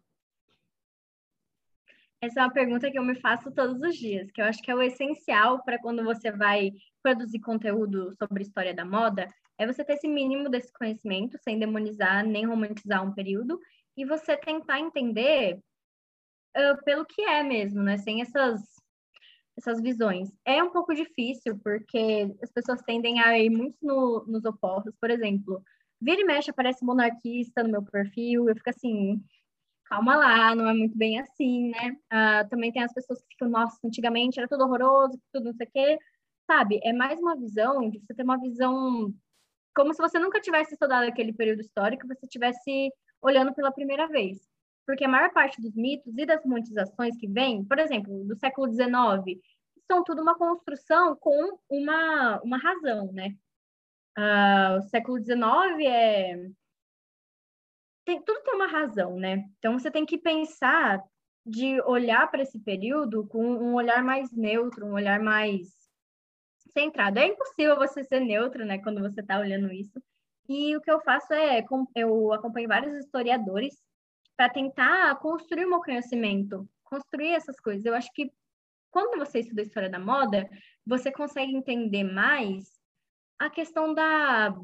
Essa 2.22 2.40
é 2.40 2.44
uma 2.44 2.54
pergunta 2.54 2.90
que 2.90 2.98
eu 2.98 3.04
me 3.04 3.20
faço 3.20 3.52
todos 3.52 3.82
os 3.82 3.98
dias, 3.98 4.32
que 4.32 4.42
eu 4.42 4.46
acho 4.46 4.62
que 4.62 4.72
é 4.72 4.76
o 4.76 4.82
essencial 4.82 5.62
para 5.62 5.78
quando 5.78 6.06
você 6.06 6.32
vai 6.32 6.72
produzir 7.02 7.42
conteúdo 7.42 8.14
sobre 8.14 8.44
história 8.44 8.74
da 8.74 8.86
moda, 8.86 9.28
é 9.58 9.68
você 9.68 9.84
ter 9.84 9.94
esse 9.94 10.08
mínimo 10.08 10.50
desse 10.50 10.72
conhecimento, 10.72 11.38
sem 11.44 11.60
demonizar 11.60 12.26
nem 12.26 12.46
romantizar 12.46 13.06
um 13.06 13.14
período, 13.14 13.60
e 13.98 14.06
você 14.06 14.38
tentar 14.38 14.80
entender 14.80 15.60
uh, 16.58 16.84
pelo 16.86 17.06
que 17.06 17.22
é 17.24 17.44
mesmo, 17.44 17.84
né? 17.84 17.98
Sem 17.98 18.22
essas, 18.22 18.62
essas 19.58 19.82
visões. 19.82 20.32
É 20.46 20.64
um 20.64 20.72
pouco 20.72 20.94
difícil, 20.94 21.60
porque 21.64 22.34
as 22.42 22.52
pessoas 22.52 22.82
tendem 22.82 23.20
a 23.22 23.38
ir 23.38 23.50
muito 23.50 23.78
no, 23.82 24.26
nos 24.28 24.46
opostos. 24.46 24.94
Por 25.00 25.10
exemplo, 25.10 25.64
vira 26.02 26.22
e 26.22 26.26
mexe 26.26 26.52
aparece 26.52 26.84
monarquista 26.84 27.64
no 27.64 27.70
meu 27.70 27.84
perfil, 27.84 28.50
eu 28.50 28.56
fico 28.56 28.70
assim, 28.70 29.24
calma 29.86 30.16
lá, 30.16 30.56
não 30.56 30.68
é 30.68 30.74
muito 30.74 30.98
bem 30.98 31.20
assim, 31.20 31.70
né? 31.70 31.98
Uh, 32.12 32.50
também 32.50 32.72
tem 32.72 32.84
as 32.84 32.94
pessoas 32.94 33.22
que 33.22 33.28
ficam, 33.30 33.50
nossa, 33.50 33.78
antigamente 33.86 34.40
era 34.40 34.48
tudo 34.48 34.64
horroroso, 34.64 35.20
tudo 35.32 35.46
não 35.46 35.54
sei 35.54 35.68
o 35.68 35.72
quê. 35.72 36.00
Sabe, 36.50 36.80
é 36.84 36.92
mais 36.92 37.20
uma 37.20 37.38
visão 37.38 37.90
de 37.90 38.00
você 38.00 38.14
ter 38.14 38.24
uma 38.24 38.40
visão 38.40 39.14
como 39.76 39.94
se 39.94 40.02
você 40.02 40.20
nunca 40.20 40.40
tivesse 40.40 40.74
estudado 40.74 41.06
aquele 41.08 41.34
período 41.34 41.62
histórico, 41.62 42.08
você 42.08 42.28
tivesse 42.28 42.92
olhando 43.22 43.54
pela 43.54 43.72
primeira 43.72 44.08
vez. 44.08 44.40
Porque 44.86 45.06
a 45.06 45.08
maior 45.08 45.32
parte 45.32 45.62
dos 45.62 45.74
mitos 45.76 46.18
e 46.18 46.26
das 46.26 46.44
romantizações 46.44 47.16
que 47.18 47.28
vem, 47.28 47.64
por 47.64 47.80
exemplo, 47.80 48.26
do 48.26 48.36
século 48.36 48.72
XIX, 48.72 49.40
são 49.90 50.04
tudo 50.04 50.22
uma 50.22 50.38
construção 50.38 51.16
com 51.16 51.58
uma, 51.70 52.40
uma 52.42 52.58
razão, 52.58 53.12
né? 53.12 53.36
Uh, 54.18 54.78
o 54.78 54.82
século 54.84 55.18
XIX 55.24 55.42
é 55.88 56.50
tem, 58.06 58.22
tudo 58.22 58.42
tem 58.44 58.54
uma 58.54 58.68
razão, 58.68 59.18
né? 59.18 59.46
Então 59.58 59.80
você 59.80 59.90
tem 59.90 60.06
que 60.06 60.18
pensar 60.18 61.02
de 61.46 61.82
olhar 61.82 62.30
para 62.30 62.42
esse 62.42 62.60
período 62.60 63.28
com 63.28 63.44
um 63.44 63.74
olhar 63.74 64.04
mais 64.04 64.32
neutro, 64.32 64.86
um 64.86 64.94
olhar 64.94 65.20
mais 65.20 65.70
centrado. 66.72 67.20
É 67.20 67.28
impossível 67.28 67.76
você 67.76 68.04
ser 68.04 68.20
neutro, 68.20 68.66
né, 68.66 68.80
quando 68.80 69.02
você 69.02 69.22
está 69.22 69.40
olhando 69.40 69.72
isso. 69.72 70.02
E 70.48 70.76
o 70.76 70.82
que 70.82 70.92
eu 70.92 71.02
faço 71.02 71.34
é 71.34 71.64
eu 71.96 72.34
acompanho 72.34 72.68
vários 72.68 72.96
historiadores 72.98 73.76
para 74.36 74.50
tentar 74.50 75.16
construir 75.20 75.66
o 75.66 75.70
meu 75.70 75.80
conhecimento, 75.80 76.68
construir 76.84 77.34
essas 77.34 77.60
coisas. 77.60 77.86
Eu 77.86 77.96
acho 77.96 78.12
que 78.14 78.32
quando 78.94 79.18
você 79.20 79.40
estuda 79.40 79.64
história 79.64 79.90
da 79.90 80.00
moda, 80.00 80.50
você 80.86 81.12
consegue 81.12 81.54
entender 81.54 82.04
mais 82.04 82.72
a 83.40 83.50
questão 83.50 83.94
da, 83.94 84.56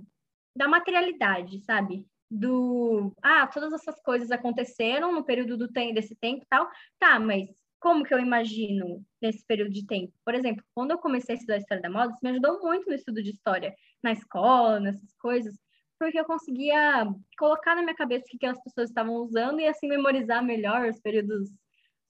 da 0.55 0.67
materialidade, 0.67 1.59
sabe? 1.65 2.07
do 2.31 3.11
ah, 3.23 3.47
todas 3.47 3.73
essas 3.73 3.99
coisas 4.01 4.29
aconteceram 4.31 5.11
no 5.11 5.23
período 5.23 5.57
do 5.57 5.67
tempo 5.67 5.95
desse 5.95 6.15
tempo 6.15 6.43
e 6.43 6.47
tal. 6.47 6.69
Tá, 6.99 7.19
mas 7.19 7.49
como 7.79 8.03
que 8.03 8.13
eu 8.13 8.19
imagino 8.19 9.03
nesse 9.21 9.43
período 9.45 9.71
de 9.71 9.85
tempo? 9.85 10.13
Por 10.23 10.35
exemplo, 10.35 10.63
quando 10.75 10.91
eu 10.91 10.99
comecei 10.99 11.35
a 11.35 11.37
estudar 11.37 11.57
história 11.57 11.81
da 11.81 11.89
moda, 11.89 12.11
isso 12.11 12.19
me 12.21 12.29
ajudou 12.29 12.61
muito 12.61 12.87
no 12.87 12.93
estudo 12.93 13.23
de 13.23 13.31
história, 13.31 13.73
na 14.03 14.11
escola, 14.11 14.79
nessas 14.79 15.13
coisas, 15.15 15.55
porque 15.97 16.19
eu 16.19 16.25
conseguia 16.25 17.07
colocar 17.37 17.75
na 17.75 17.81
minha 17.81 17.95
cabeça 17.95 18.25
o 18.25 18.29
que, 18.29 18.37
que 18.37 18.45
as 18.45 18.61
pessoas 18.63 18.89
estavam 18.89 19.15
usando 19.15 19.59
e 19.59 19.67
assim 19.67 19.87
memorizar 19.87 20.43
melhor 20.43 20.87
os 20.87 20.99
períodos, 20.99 21.49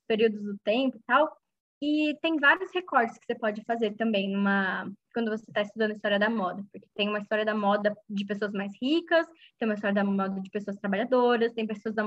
períodos 0.07 0.43
do 0.43 0.57
tempo 0.59 0.97
e 0.97 1.01
tal. 1.07 1.38
E 1.81 2.17
tem 2.21 2.37
vários 2.37 2.71
recortes 2.73 3.17
que 3.17 3.25
você 3.25 3.35
pode 3.35 3.63
fazer 3.63 3.95
também 3.95 4.29
numa 4.29 4.91
quando 5.13 5.31
você 5.31 5.45
está 5.49 5.61
estudando 5.61 5.91
história 5.91 6.19
da 6.19 6.29
moda, 6.29 6.63
porque 6.71 6.87
tem 6.93 7.07
uma 7.07 7.19
história 7.19 7.45
da 7.45 7.55
moda 7.55 7.95
de 8.09 8.25
pessoas 8.25 8.51
mais 8.51 8.71
ricas, 8.81 9.25
tem 9.57 9.67
uma 9.67 9.75
história 9.75 9.95
da 9.95 10.03
moda 10.03 10.41
de 10.41 10.49
pessoas 10.49 10.77
trabalhadoras, 10.77 11.53
tem 11.53 11.65
pessoas 11.65 11.95
da, 11.95 12.03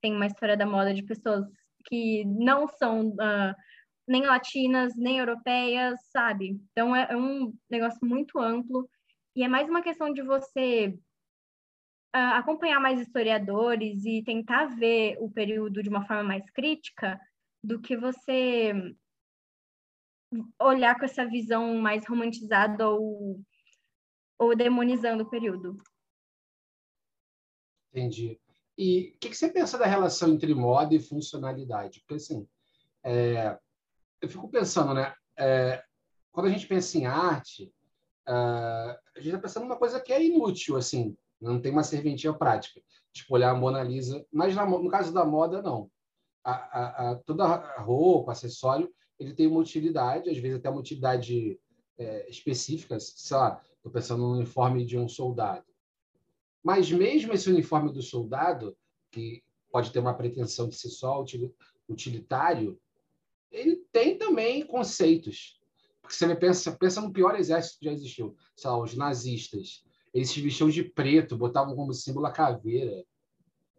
tem 0.00 0.14
uma 0.14 0.26
história 0.26 0.56
da 0.56 0.64
moda 0.64 0.94
de 0.94 1.02
pessoas 1.02 1.44
que 1.86 2.24
não 2.26 2.68
são 2.68 3.08
uh, 3.08 3.54
nem 4.06 4.24
latinas, 4.24 4.94
nem 4.96 5.18
europeias, 5.18 5.98
sabe? 6.10 6.60
Então 6.70 6.94
é, 6.94 7.08
é, 7.10 7.16
um 7.16 7.52
negócio 7.68 7.98
muito 8.02 8.38
amplo 8.38 8.88
e 9.34 9.42
é 9.42 9.48
mais 9.48 9.68
uma 9.68 9.82
questão 9.82 10.12
de 10.12 10.22
você 10.22 10.96
uh, 12.14 12.34
acompanhar 12.34 12.80
mais 12.80 13.00
historiadores 13.00 14.04
e 14.04 14.22
tentar 14.22 14.66
ver 14.76 15.16
o 15.20 15.30
período 15.30 15.82
de 15.82 15.88
uma 15.88 16.06
forma 16.06 16.22
mais 16.22 16.48
crítica 16.50 17.20
do 17.62 17.80
que 17.80 17.96
você 17.96 18.72
olhar 20.60 20.98
com 20.98 21.04
essa 21.04 21.26
visão 21.26 21.76
mais 21.78 22.06
romantizada 22.06 22.88
ou, 22.88 23.40
ou 24.38 24.56
demonizando 24.56 25.24
o 25.24 25.30
período. 25.30 25.78
Entendi. 27.90 28.38
E 28.76 29.14
o 29.16 29.18
que, 29.18 29.30
que, 29.30 29.36
você 29.36 29.48
pensa 29.48 29.76
da 29.76 29.86
relação 29.86 30.28
entre 30.28 30.54
moda 30.54 30.94
e 30.94 31.00
funcionalidade? 31.00 32.00
Porque, 32.00 32.14
assim, 32.14 32.46
é, 33.02 33.58
eu 34.20 34.28
fico 34.28 34.48
pensando, 34.48 34.94
né? 34.94 35.14
É, 35.36 35.82
quando 36.30 36.46
a 36.46 36.50
gente 36.50 36.66
pensa 36.66 36.96
em 36.98 37.06
arte, 37.06 37.72
é, 38.28 38.32
a 38.32 38.98
gente 39.16 39.28
está 39.28 39.40
pensando 39.40 39.64
numa 39.64 39.78
coisa 39.78 40.00
que 40.00 40.12
é 40.12 40.22
inútil, 40.22 40.76
assim, 40.76 41.16
não 41.40 41.60
tem 41.60 41.72
uma 41.72 41.82
serventia 41.82 42.32
prática. 42.32 42.80
Tipo, 43.12 43.34
olhar 43.34 43.50
a 43.50 43.54
Mona 43.54 43.82
Lisa. 43.82 44.24
Mas 44.32 44.54
no 44.54 44.88
caso 44.88 45.12
da 45.12 45.24
moda, 45.24 45.62
não. 45.62 45.90
A, 46.44 46.52
a, 46.52 47.10
a, 47.10 47.16
toda 47.16 47.44
a 47.44 47.80
roupa, 47.80 48.32
acessório, 48.32 48.92
ele 49.18 49.34
tem 49.34 49.46
uma 49.46 49.60
utilidade, 49.60 50.30
às 50.30 50.38
vezes 50.38 50.58
até 50.58 50.70
uma 50.70 50.80
utilidade 50.80 51.58
é, 51.98 52.28
específica. 52.30 52.98
Sei 53.00 53.36
lá, 53.36 53.60
estou 53.76 53.90
pensando 53.90 54.22
no 54.22 54.34
uniforme 54.34 54.84
de 54.84 54.96
um 54.96 55.08
soldado. 55.08 55.64
Mas 56.62 56.90
mesmo 56.90 57.32
esse 57.32 57.48
uniforme 57.50 57.92
do 57.92 58.02
soldado, 58.02 58.76
que 59.10 59.42
pode 59.70 59.92
ter 59.92 59.98
uma 59.98 60.14
pretensão 60.14 60.68
de 60.68 60.76
ser 60.76 60.88
só 60.88 61.24
utilitário, 61.88 62.80
ele 63.50 63.76
tem 63.92 64.16
também 64.16 64.66
conceitos. 64.66 65.58
Porque 66.00 66.14
você 66.14 66.34
pensa, 66.36 66.72
pensa 66.72 67.00
no 67.00 67.12
pior 67.12 67.34
exército 67.36 67.78
que 67.78 67.84
já 67.86 67.92
existiu, 67.92 68.36
sei 68.56 68.70
lá, 68.70 68.80
os 68.80 68.94
nazistas. 68.94 69.84
Eles 70.12 70.30
se 70.30 70.40
vestiam 70.40 70.70
de 70.70 70.84
preto, 70.84 71.36
botavam 71.36 71.74
como 71.74 71.92
símbolo 71.92 72.26
a 72.26 72.32
caveira, 72.32 73.04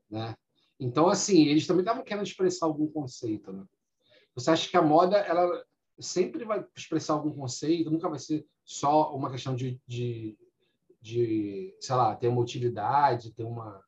né? 0.10 0.36
Então, 0.79 1.08
assim, 1.08 1.46
eles 1.48 1.67
também 1.67 1.81
estavam 1.81 2.03
querendo 2.03 2.25
expressar 2.25 2.65
algum 2.65 2.88
conceito, 2.88 3.51
né? 3.51 3.65
Você 4.36 4.52
acha 4.52 4.70
que 4.70 4.78
a 4.78 4.82
moda, 4.82 5.18
ela 5.18 5.66
sempre 6.00 6.46
vai 6.46 6.66
expressar 6.76 7.14
algum 7.14 7.34
conceito, 7.34 7.92
nunca 7.92 8.10
vai 8.10 8.20
ser 8.20 8.46
só 8.64 9.14
uma 9.16 9.30
questão 9.30 9.56
de, 9.56 9.82
de, 9.86 10.38
de 11.02 11.76
sei 11.80 11.96
lá, 11.96 12.16
ter 12.16 12.28
uma 12.28 12.42
utilidade, 12.42 13.34
ter 13.34 13.44
uma... 13.44 13.84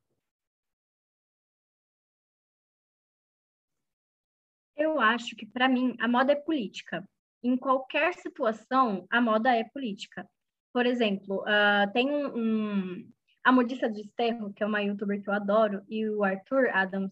Eu 4.75 4.99
acho 4.99 5.35
que, 5.35 5.45
para 5.45 5.69
mim, 5.69 5.95
a 5.99 6.07
moda 6.07 6.31
é 6.31 6.35
política. 6.35 7.07
Em 7.43 7.55
qualquer 7.55 8.15
situação, 8.15 9.05
a 9.09 9.21
moda 9.21 9.55
é 9.55 9.63
política. 9.63 10.27
Por 10.73 10.85
exemplo, 10.85 11.43
uh, 11.43 11.91
tem 11.93 12.09
um, 12.09 12.37
um, 12.37 13.11
a 13.43 13.51
Modista 13.51 13.89
de 13.89 14.01
Esterro, 14.01 14.53
que 14.53 14.63
é 14.63 14.65
uma 14.65 14.81
youtuber 14.81 15.21
que 15.21 15.29
eu 15.29 15.33
adoro, 15.33 15.83
e 15.87 16.09
o 16.09 16.23
Arthur 16.23 16.69
Adams. 16.69 17.11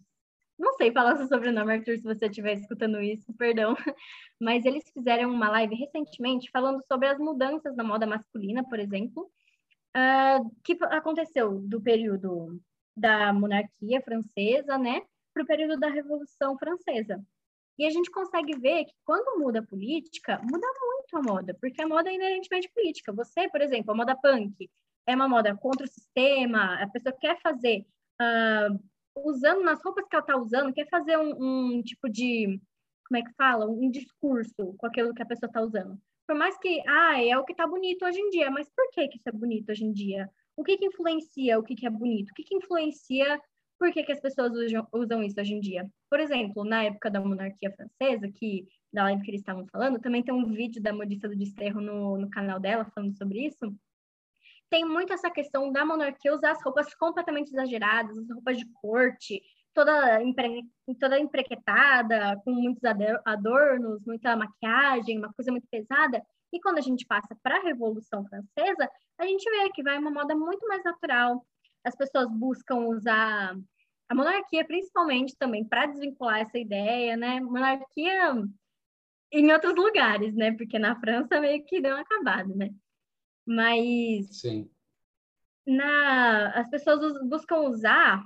Não 0.59 0.73
sei 0.73 0.91
falar 0.91 1.15
seu 1.15 1.27
sobrenome, 1.27 1.71
Arthur, 1.71 1.97
se 1.97 2.03
você 2.03 2.25
estiver 2.25 2.53
escutando 2.53 3.01
isso, 3.01 3.33
perdão. 3.33 3.75
Mas 4.39 4.65
eles 4.65 4.83
fizeram 4.91 5.31
uma 5.31 5.49
live 5.49 5.73
recentemente 5.73 6.51
falando 6.51 6.83
sobre 6.85 7.07
as 7.07 7.17
mudanças 7.17 7.75
na 7.77 7.83
moda 7.83 8.05
masculina, 8.05 8.61
por 8.67 8.77
exemplo, 8.77 9.31
uh, 9.95 10.51
que 10.63 10.77
aconteceu 10.83 11.59
do 11.59 11.81
período 11.81 12.59
da 12.95 13.31
monarquia 13.31 14.01
francesa, 14.01 14.77
né, 14.77 15.01
para 15.33 15.43
o 15.43 15.47
período 15.47 15.79
da 15.79 15.89
Revolução 15.89 16.57
Francesa. 16.57 17.23
E 17.77 17.85
a 17.85 17.89
gente 17.89 18.11
consegue 18.11 18.57
ver 18.59 18.83
que 18.83 18.93
quando 19.05 19.39
muda 19.39 19.59
a 19.59 19.65
política, 19.65 20.37
muda 20.43 20.67
muito 20.81 21.15
a 21.15 21.21
moda, 21.21 21.57
porque 21.61 21.81
a 21.81 21.87
moda 21.87 22.09
é 22.09 22.15
inerentemente 22.15 22.69
política. 22.75 23.13
Você, 23.13 23.47
por 23.47 23.61
exemplo, 23.61 23.93
a 23.93 23.95
moda 23.95 24.17
punk 24.17 24.69
é 25.07 25.15
uma 25.15 25.29
moda 25.29 25.55
contra 25.55 25.85
o 25.85 25.89
sistema, 25.89 26.81
a 26.83 26.89
pessoa 26.89 27.15
quer 27.17 27.39
fazer, 27.41 27.85
uh, 28.21 28.77
usando 29.23 29.63
nas 29.63 29.81
roupas 29.83 30.05
que 30.07 30.15
ela 30.15 30.23
está 30.23 30.37
usando, 30.37 30.73
quer 30.73 30.87
fazer 30.89 31.17
um, 31.17 31.77
um, 31.77 31.81
tipo 31.81 32.09
de, 32.09 32.59
como 33.07 33.17
é 33.17 33.21
que 33.23 33.33
fala? 33.35 33.65
Um 33.65 33.89
discurso 33.89 34.75
com 34.77 34.87
aquilo 34.87 35.13
que 35.13 35.21
a 35.21 35.25
pessoa 35.25 35.47
está 35.47 35.61
usando. 35.61 35.99
Por 36.27 36.35
mais 36.35 36.57
que, 36.59 36.81
ah, 36.87 37.23
é 37.23 37.37
o 37.37 37.43
que 37.43 37.53
está 37.53 37.65
bonito 37.65 38.05
hoje 38.05 38.19
em 38.19 38.29
dia, 38.29 38.51
mas 38.51 38.69
por 38.69 38.89
que, 38.91 39.07
que 39.07 39.17
isso 39.17 39.29
é 39.29 39.31
bonito 39.31 39.69
hoje 39.69 39.83
em 39.83 39.91
dia? 39.91 40.29
O 40.55 40.63
que, 40.63 40.77
que 40.77 40.85
influencia 40.85 41.57
o 41.57 41.63
que, 41.63 41.75
que 41.75 41.87
é 41.87 41.89
bonito? 41.89 42.29
O 42.31 42.33
que, 42.33 42.43
que 42.43 42.55
influencia 42.55 43.39
por 43.79 43.93
que, 43.93 44.03
que 44.03 44.11
as 44.11 44.19
pessoas 44.19 44.51
usam, 44.51 44.85
usam, 44.93 45.23
isso 45.23 45.39
hoje 45.39 45.53
em 45.53 45.59
dia? 45.61 45.89
Por 46.09 46.19
exemplo, 46.19 46.65
na 46.65 46.83
época 46.83 47.09
da 47.09 47.21
monarquia 47.21 47.71
francesa, 47.71 48.29
que 48.29 48.67
da 48.91 49.03
live 49.03 49.23
que 49.23 49.31
eles 49.31 49.39
estavam 49.39 49.65
falando, 49.67 49.99
também 49.99 50.21
tem 50.21 50.33
um 50.33 50.45
vídeo 50.51 50.81
da 50.81 50.91
modista 50.91 51.29
do 51.29 51.35
desterro 51.35 51.79
no, 51.79 52.17
no 52.17 52.29
canal 52.29 52.59
dela 52.59 52.91
falando 52.93 53.17
sobre 53.17 53.47
isso. 53.47 53.73
Tem 54.69 54.85
muito 54.85 55.13
essa 55.13 55.29
questão 55.29 55.71
da 55.71 55.85
monarquia 55.85 56.33
usar 56.33 56.51
as 56.51 56.63
roupas 56.63 56.93
completamente 56.95 57.49
exageradas, 57.49 58.17
as 58.17 58.29
roupas 58.29 58.57
de 58.57 58.65
corte, 58.73 59.41
toda, 59.73 60.21
empre, 60.21 60.63
toda 60.99 61.19
emprequetada, 61.19 62.39
com 62.43 62.51
muitos 62.51 62.83
adornos, 63.25 64.05
muita 64.05 64.35
maquiagem, 64.35 65.17
uma 65.17 65.33
coisa 65.33 65.51
muito 65.51 65.67
pesada. 65.71 66.21
E 66.51 66.59
quando 66.59 66.77
a 66.79 66.81
gente 66.81 67.05
passa 67.05 67.35
para 67.41 67.57
a 67.57 67.63
Revolução 67.63 68.25
Francesa, 68.27 68.89
a 69.19 69.25
gente 69.25 69.49
vê 69.49 69.69
que 69.71 69.83
vai 69.83 69.97
uma 69.97 70.11
moda 70.11 70.35
muito 70.35 70.67
mais 70.67 70.83
natural, 70.83 71.45
as 71.83 71.95
pessoas 71.95 72.27
buscam 72.29 72.87
usar 72.87 73.55
a 74.09 74.15
monarquia, 74.15 74.65
principalmente 74.65 75.35
também, 75.37 75.63
para 75.63 75.85
desvincular 75.85 76.39
essa 76.39 76.57
ideia, 76.57 77.15
né? 77.15 77.39
Monarquia 77.39 78.33
em 79.31 79.51
outros 79.51 79.75
lugares, 79.75 80.35
né? 80.35 80.51
Porque 80.51 80.79
na 80.79 80.99
França 80.99 81.39
meio 81.39 81.63
que 81.65 81.79
deu 81.79 81.95
acabado, 81.95 82.55
né? 82.55 82.69
Mas 83.49 84.41
Sim. 84.41 84.69
Na, 85.65 86.51
as 86.51 86.69
pessoas 86.69 87.19
buscam 87.27 87.61
usar 87.61 88.23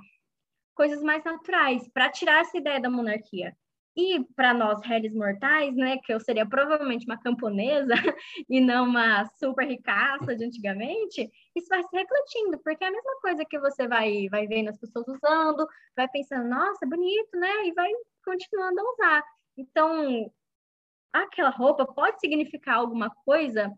coisas 0.74 1.02
mais 1.02 1.24
naturais 1.24 1.88
para 1.88 2.10
tirar 2.10 2.42
essa 2.42 2.58
ideia 2.58 2.78
da 2.78 2.90
monarquia. 2.90 3.56
E 3.96 4.22
para 4.36 4.52
nós, 4.52 4.84
réis 4.84 5.14
mortais, 5.14 5.74
né, 5.76 5.98
que 5.98 6.12
eu 6.12 6.20
seria 6.20 6.44
provavelmente 6.44 7.06
uma 7.06 7.18
camponesa 7.18 7.94
e 8.50 8.60
não 8.60 8.86
uma 8.86 9.24
super 9.38 9.66
ricaça 9.66 10.34
de 10.36 10.44
antigamente, 10.44 11.30
isso 11.54 11.68
vai 11.68 11.82
se 11.82 11.96
refletindo, 11.96 12.58
porque 12.62 12.84
é 12.84 12.88
a 12.88 12.92
mesma 12.92 13.20
coisa 13.20 13.44
que 13.44 13.58
você 13.58 13.86
vai, 13.86 14.28
vai 14.28 14.46
vendo 14.46 14.68
as 14.70 14.78
pessoas 14.78 15.06
usando, 15.08 15.66
vai 15.96 16.08
pensando, 16.08 16.48
nossa, 16.48 16.84
bonito, 16.86 17.38
né, 17.38 17.66
e 17.66 17.72
vai 17.72 17.90
continuando 18.24 18.80
a 18.80 18.92
usar. 18.92 19.24
Então, 19.56 20.30
aquela 21.12 21.50
roupa 21.50 21.86
pode 21.86 22.18
significar 22.18 22.76
alguma 22.76 23.08
coisa 23.24 23.72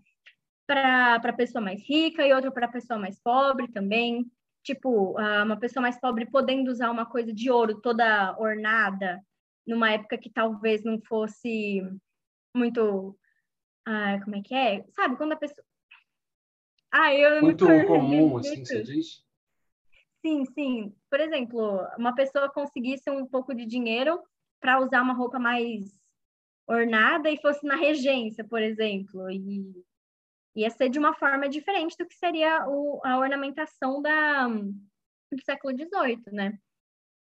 para 0.67 1.15
a 1.15 1.33
pessoa 1.33 1.63
mais 1.63 1.83
rica 1.83 2.27
e 2.27 2.33
outra 2.33 2.51
para 2.51 2.67
a 2.67 2.71
pessoa 2.73 2.99
mais 2.99 3.19
pobre 3.21 3.69
também. 3.69 4.31
Tipo, 4.63 5.17
ah, 5.19 5.45
uma 5.45 5.57
pessoa 5.59 5.81
mais 5.81 5.99
pobre 6.01 6.27
podendo 6.27 6.71
usar 6.71 6.91
uma 6.91 7.07
coisa 7.07 7.33
de 7.33 7.51
ouro 7.51 7.81
toda 7.81 8.37
ornada, 8.39 9.23
numa 9.67 9.93
época 9.93 10.19
que 10.19 10.29
talvez 10.29 10.83
não 10.83 11.01
fosse 11.01 11.83
muito. 12.55 13.17
Ah, 13.87 14.19
como 14.25 14.37
é 14.37 14.43
que 14.43 14.55
é? 14.55 14.85
Sabe, 14.91 15.17
quando 15.17 15.33
a 15.33 15.37
pessoa. 15.37 15.65
Ah, 16.91 17.15
eu 17.15 17.43
muito 17.43 17.67
comum, 17.87 18.39
assim, 18.39 18.65
você 18.65 18.83
diz? 18.83 19.25
Sim, 20.25 20.45
sim. 20.47 20.95
Por 21.09 21.21
exemplo, 21.21 21.87
uma 21.97 22.15
pessoa 22.15 22.51
conseguisse 22.51 23.09
um 23.09 23.27
pouco 23.27 23.55
de 23.55 23.65
dinheiro 23.65 24.21
para 24.61 24.81
usar 24.81 25.03
uma 25.03 25.15
roupa 25.15 25.39
mais 25.39 25.85
ornada 26.67 27.31
e 27.31 27.41
fosse 27.41 27.65
na 27.65 27.77
regência, 27.77 28.43
por 28.43 28.61
exemplo, 28.61 29.31
e 29.31 29.85
ia 30.57 30.71
ser 30.71 30.89
de 30.89 30.99
uma 30.99 31.15
forma 31.15 31.49
diferente 31.49 31.97
do 31.99 32.07
que 32.07 32.15
seria 32.15 32.67
o, 32.67 33.01
a 33.05 33.19
ornamentação 33.19 34.01
da, 34.01 34.49
do 34.49 35.43
século 35.45 35.77
XVIII, 35.77 36.23
né? 36.33 36.59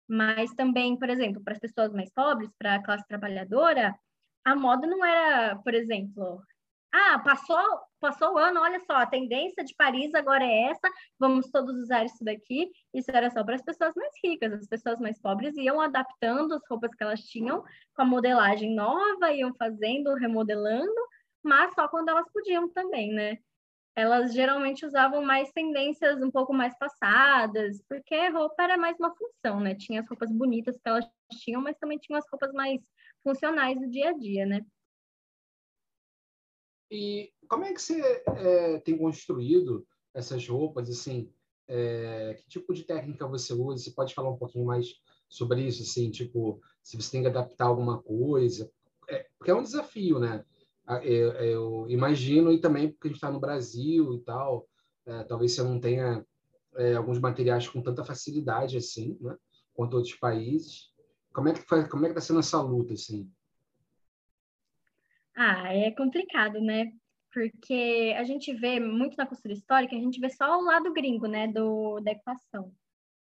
Mas 0.07 0.53
também, 0.55 0.99
por 0.99 1.09
exemplo, 1.09 1.43
para 1.43 1.55
as 1.55 1.59
pessoas 1.59 1.93
mais 1.93 2.11
pobres, 2.13 2.51
para 2.59 2.75
a 2.75 2.83
classe 2.83 3.07
trabalhadora, 3.09 3.99
a 4.45 4.55
moda 4.55 4.87
não 4.87 5.05
era, 5.05 5.57
por 5.57 5.73
exemplo, 5.73 6.43
ah, 6.93 7.19
passou, 7.21 7.57
passou 7.99 8.35
o 8.35 8.39
ano, 8.39 8.61
olha 8.61 8.79
só, 8.81 8.97
a 8.97 9.07
tendência 9.07 9.65
de 9.65 9.75
Paris 9.75 10.15
agora 10.15 10.45
é 10.45 10.65
essa, 10.65 10.91
vamos 11.19 11.51
todos 11.51 11.75
usar 11.77 12.05
isso 12.05 12.23
daqui. 12.23 12.71
Isso 12.93 13.11
era 13.11 13.31
só 13.31 13.43
para 13.43 13.55
as 13.55 13.63
pessoas 13.63 13.95
mais 13.97 14.13
ricas, 14.23 14.53
as 14.53 14.67
pessoas 14.67 15.01
mais 15.01 15.19
pobres 15.19 15.57
iam 15.57 15.81
adaptando 15.81 16.53
as 16.55 16.63
roupas 16.69 16.95
que 16.95 17.03
elas 17.03 17.23
tinham 17.23 17.65
com 17.95 18.03
a 18.03 18.05
modelagem 18.05 18.75
nova, 18.75 19.33
iam 19.33 19.55
fazendo, 19.55 20.13
remodelando, 20.15 21.01
mas 21.43 21.75
só 21.75 21.89
quando 21.89 22.09
elas 22.09 22.31
podiam 22.33 22.69
também, 22.69 23.13
né? 23.13 23.39
elas 23.95 24.33
geralmente 24.33 24.87
usavam 24.87 25.23
mais 25.23 25.53
tendências 25.53 26.23
um 26.23 26.31
pouco 26.31 26.53
mais 26.53 26.77
passadas, 26.79 27.83
porque 27.89 28.29
roupa 28.29 28.63
era 28.63 28.77
mais 28.77 28.99
uma 28.99 29.15
função, 29.15 29.61
né? 29.61 29.75
Tinha 29.75 30.01
as 30.01 30.09
roupas 30.09 30.33
bonitas 30.33 30.77
que 30.77 30.89
elas 30.89 31.05
tinham, 31.45 31.61
mas 31.61 31.77
também 31.79 31.99
tinha 31.99 32.19
as 32.19 32.29
roupas 32.31 32.53
mais 32.53 32.81
funcionais 33.23 33.79
do 33.79 33.89
dia 33.89 34.11
a 34.11 34.13
dia, 34.13 34.47
né? 34.47 34.65
E 36.91 37.33
como 37.49 37.65
é 37.65 37.73
que 37.73 37.81
você 37.81 38.23
é, 38.27 38.79
tem 38.81 38.97
construído 38.97 39.87
essas 40.15 40.47
roupas, 40.47 40.89
assim? 40.89 41.31
É, 41.69 42.35
que 42.35 42.49
tipo 42.49 42.73
de 42.75 42.85
técnica 42.85 43.27
você 43.27 43.53
usa? 43.53 43.85
Você 43.85 43.91
pode 43.93 44.15
falar 44.15 44.31
um 44.31 44.39
pouquinho 44.39 44.67
mais 44.67 44.95
sobre 45.29 45.67
isso, 45.67 45.83
assim, 45.83 46.11
tipo, 46.11 46.61
se 46.83 46.97
você 46.97 47.11
tem 47.11 47.23
que 47.23 47.29
adaptar 47.29 47.67
alguma 47.67 48.03
coisa, 48.03 48.71
é, 49.09 49.27
porque 49.39 49.51
é 49.51 49.55
um 49.55 49.63
desafio, 49.63 50.19
né? 50.19 50.45
Eu, 51.03 51.33
eu 51.33 51.87
imagino, 51.89 52.53
e 52.53 52.61
também 52.61 52.91
porque 52.91 53.09
a 53.09 53.11
gente 53.11 53.17
está 53.17 53.31
no 53.31 53.41
Brasil 53.41 54.15
e 54.15 54.21
tal, 54.21 54.69
é, 55.07 55.23
talvez 55.25 55.55
você 55.55 55.63
não 55.63 55.81
tenha 55.81 56.25
é, 56.77 56.95
alguns 56.95 57.19
materiais 57.19 57.69
com 57.69 57.81
tanta 57.81 58.05
facilidade 58.05 58.77
assim, 58.77 59.17
né? 59.21 59.37
Quanto 59.75 59.97
outros 59.97 60.15
países. 60.15 60.93
Como 61.33 61.49
é 61.49 61.55
que 61.55 61.63
foi, 61.63 61.89
como 61.89 62.05
é 62.05 62.09
que 62.09 62.13
está 62.13 62.21
sendo 62.21 62.41
essa 62.41 62.61
luta, 62.61 62.95
assim? 62.95 63.31
Ah, 65.35 65.75
é 65.75 65.91
complicado, 65.93 66.61
né? 66.61 66.93
Porque 67.33 68.15
a 68.19 68.25
gente 68.25 68.53
vê 68.53 68.79
muito 68.79 69.17
na 69.17 69.27
costura 69.27 69.55
histórica, 69.55 69.97
a 69.97 70.01
gente 70.01 70.21
vê 70.21 70.29
só 70.29 70.59
o 70.59 70.65
lado 70.65 70.93
gringo, 70.93 71.27
né, 71.27 71.49
do, 71.49 71.99
da 72.01 72.11
equação 72.11 72.71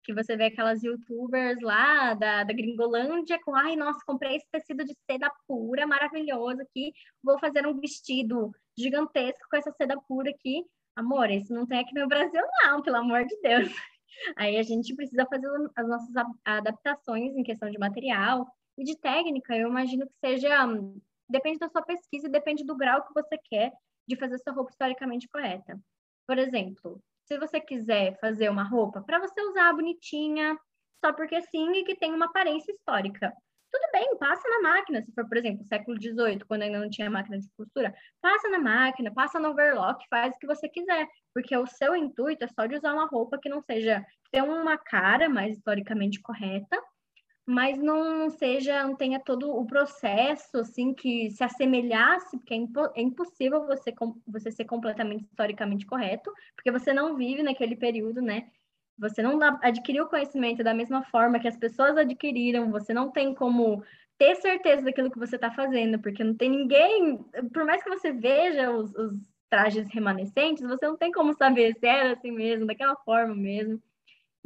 que 0.08 0.14
você 0.14 0.38
vê 0.38 0.46
aquelas 0.46 0.82
youtubers 0.82 1.60
lá 1.62 2.14
da, 2.14 2.46
da 2.46 2.54
Gringolândia 2.54 3.38
com, 3.44 3.54
ai, 3.54 3.76
nossa, 3.76 4.00
comprei 4.06 4.38
esse 4.38 4.48
tecido 4.50 4.86
de 4.86 4.96
seda 5.06 5.30
pura, 5.46 5.86
maravilhoso 5.86 6.62
aqui, 6.62 6.94
vou 7.22 7.38
fazer 7.38 7.68
um 7.68 7.78
vestido 7.78 8.54
gigantesco 8.80 9.46
com 9.50 9.58
essa 9.58 9.70
seda 9.74 10.00
pura 10.08 10.30
aqui. 10.30 10.64
Amor, 10.96 11.30
isso 11.30 11.54
não 11.54 11.66
tem 11.66 11.80
aqui 11.80 11.94
no 11.94 12.08
Brasil, 12.08 12.42
não, 12.64 12.82
pelo 12.82 12.96
amor 12.96 13.26
de 13.26 13.38
Deus. 13.42 13.68
Aí 14.38 14.58
a 14.58 14.64
gente 14.64 14.96
precisa 14.96 15.26
fazer 15.26 15.50
as 15.76 15.86
nossas 15.86 16.16
adaptações 16.46 17.36
em 17.36 17.44
questão 17.44 17.70
de 17.70 17.78
material 17.78 18.48
e 18.78 18.86
de 18.86 18.98
técnica. 18.98 19.58
Eu 19.58 19.68
imagino 19.68 20.08
que 20.08 20.14
seja, 20.26 20.66
depende 21.30 21.60
da 21.60 21.68
sua 21.68 21.82
pesquisa 21.82 22.28
e 22.28 22.32
depende 22.32 22.64
do 22.64 22.78
grau 22.78 23.06
que 23.06 23.14
você 23.14 23.38
quer 23.38 23.74
de 24.08 24.16
fazer 24.16 24.38
sua 24.40 24.54
roupa 24.54 24.72
historicamente 24.72 25.28
correta. 25.28 25.78
Por 26.26 26.38
exemplo, 26.38 27.04
se 27.28 27.38
você 27.38 27.60
quiser 27.60 28.18
fazer 28.20 28.50
uma 28.50 28.64
roupa 28.64 29.02
para 29.02 29.20
você 29.20 29.40
usar 29.42 29.74
bonitinha, 29.74 30.58
só 31.04 31.14
porque 31.14 31.42
sim, 31.42 31.72
e 31.74 31.84
que 31.84 31.96
tem 31.96 32.14
uma 32.14 32.26
aparência 32.26 32.72
histórica. 32.72 33.34
Tudo 33.70 33.92
bem, 33.92 34.18
passa 34.18 34.48
na 34.48 34.62
máquina, 34.62 35.02
se 35.04 35.12
for, 35.14 35.28
por 35.28 35.38
exemplo, 35.38 35.66
século 35.66 36.02
XVIII, 36.02 36.40
quando 36.48 36.62
ainda 36.62 36.80
não 36.80 36.90
tinha 36.90 37.10
máquina 37.10 37.38
de 37.38 37.50
costura, 37.58 37.94
passa 38.22 38.48
na 38.50 38.60
máquina, 38.60 39.14
passa 39.14 39.40
no 39.40 39.50
overlock, 39.50 40.06
faz 40.10 40.34
o 40.36 40.40
que 40.40 40.48
você 40.48 40.70
quiser, 40.70 41.06
porque 41.34 41.56
o 41.56 41.68
seu 41.68 41.94
intuito 41.94 42.46
é 42.46 42.48
só 42.48 42.66
de 42.66 42.76
usar 42.78 42.94
uma 42.94 43.08
roupa 43.08 43.38
que 43.38 43.50
não 43.50 43.62
seja, 43.62 44.06
ter 44.32 44.42
uma 44.42 44.78
cara 44.78 45.28
mais 45.28 45.58
historicamente 45.58 46.22
correta, 46.22 46.82
mas 47.48 47.78
não 47.78 48.30
seja, 48.30 48.84
não 48.84 48.94
tenha 48.94 49.22
todo 49.22 49.50
o 49.56 49.66
processo, 49.66 50.58
assim, 50.58 50.94
que 50.94 51.32
se 51.32 51.42
assemelhasse, 51.42 52.38
porque 52.38 52.54
é, 52.54 52.58
impo 52.58 52.82
é 52.94 53.02
impossível 53.02 53.66
você, 53.66 53.94
você 54.28 54.52
ser 54.52 54.66
completamente 54.66 55.24
historicamente 55.24 55.86
correto, 55.86 56.30
porque 56.58 56.70
você 56.70 56.92
não 56.92 57.16
vive 57.16 57.42
naquele 57.42 57.78
período, 57.78 58.22
né? 58.22 58.50
Você 59.00 59.22
não 59.24 59.40
adquiriu 59.62 60.04
o 60.04 60.10
conhecimento 60.10 60.62
da 60.62 60.74
mesma 60.74 61.04
forma 61.06 61.40
que 61.40 61.48
as 61.48 61.56
pessoas 61.56 61.96
adquiriram, 61.96 62.70
você 62.70 62.94
não 62.94 63.12
tem 63.12 63.34
como 63.34 63.82
ter 64.18 64.36
certeza 64.36 64.84
daquilo 64.84 65.10
que 65.12 65.20
você 65.20 65.36
está 65.36 65.50
fazendo, 65.50 66.00
porque 66.00 66.24
não 66.26 66.36
tem 66.36 66.50
ninguém, 66.50 67.18
por 67.54 67.64
mais 67.64 67.82
que 67.82 67.90
você 67.90 68.12
veja 68.12 68.72
os, 68.72 68.94
os 68.94 69.22
trajes 69.50 69.88
remanescentes, 69.94 70.64
você 70.68 70.86
não 70.86 70.98
tem 70.98 71.14
como 71.14 71.34
saber 71.34 71.74
se 71.80 71.88
era 71.88 72.12
assim 72.14 72.32
mesmo, 72.32 72.66
daquela 72.68 72.96
forma 72.98 73.34
mesmo. 73.34 73.82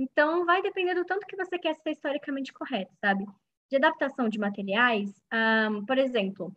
Então, 0.02 0.46
vai 0.48 0.64
depender 0.64 0.96
do 0.96 1.06
tanto 1.06 1.28
que 1.28 1.36
você 1.36 1.60
quer 1.60 1.76
ser 1.76 1.92
historicamente 1.92 2.52
correto, 2.52 2.92
sabe? 3.00 3.24
De 3.70 3.78
adaptação 3.78 4.28
de 4.28 4.40
materiais, 4.40 5.14
um, 5.70 5.86
por 5.86 5.96
exemplo, 5.96 6.48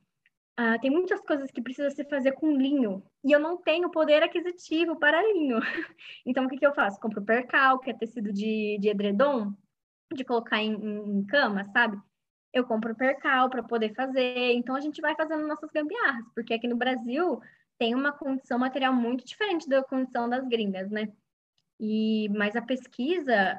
uh, 0.58 0.80
tem 0.80 0.90
muitas 0.90 1.20
coisas 1.20 1.50
que 1.50 1.60
precisa 1.60 1.90
se 1.90 2.04
fazer 2.06 2.32
com 2.32 2.56
linho 2.56 3.04
e 3.22 3.32
eu 3.32 3.38
não 3.38 3.58
tenho 3.58 3.90
poder 3.90 4.22
aquisitivo 4.22 4.96
para 4.96 5.22
linho. 5.34 5.58
então, 6.24 6.46
o 6.46 6.48
que, 6.48 6.56
que 6.56 6.66
eu 6.66 6.72
faço? 6.72 6.98
Compro 6.98 7.22
percal, 7.22 7.78
que 7.80 7.90
é 7.90 7.94
tecido 7.94 8.32
de, 8.32 8.78
de 8.80 8.88
edredom, 8.88 9.52
de 10.14 10.24
colocar 10.24 10.62
em, 10.62 10.72
em, 10.72 11.18
em 11.18 11.26
cama, 11.26 11.66
sabe? 11.66 12.00
Eu 12.50 12.64
compro 12.64 12.94
percal 12.94 13.50
para 13.50 13.62
poder 13.62 13.92
fazer. 13.94 14.54
Então, 14.54 14.74
a 14.74 14.80
gente 14.80 15.02
vai 15.02 15.14
fazendo 15.14 15.46
nossas 15.46 15.70
gambiarras, 15.70 16.24
porque 16.34 16.54
aqui 16.54 16.66
no 16.66 16.76
Brasil 16.76 17.42
tem 17.78 17.94
uma 17.94 18.10
condição 18.10 18.58
material 18.58 18.94
muito 18.94 19.22
diferente 19.22 19.68
da 19.68 19.84
condição 19.84 20.30
das 20.30 20.48
gringas, 20.48 20.90
né? 20.90 21.12
E, 21.80 22.28
mas 22.30 22.54
a 22.54 22.62
pesquisa 22.62 23.58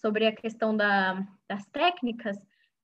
sobre 0.00 0.26
a 0.26 0.34
questão 0.34 0.76
da, 0.76 1.26
das 1.48 1.66
técnicas 1.66 2.36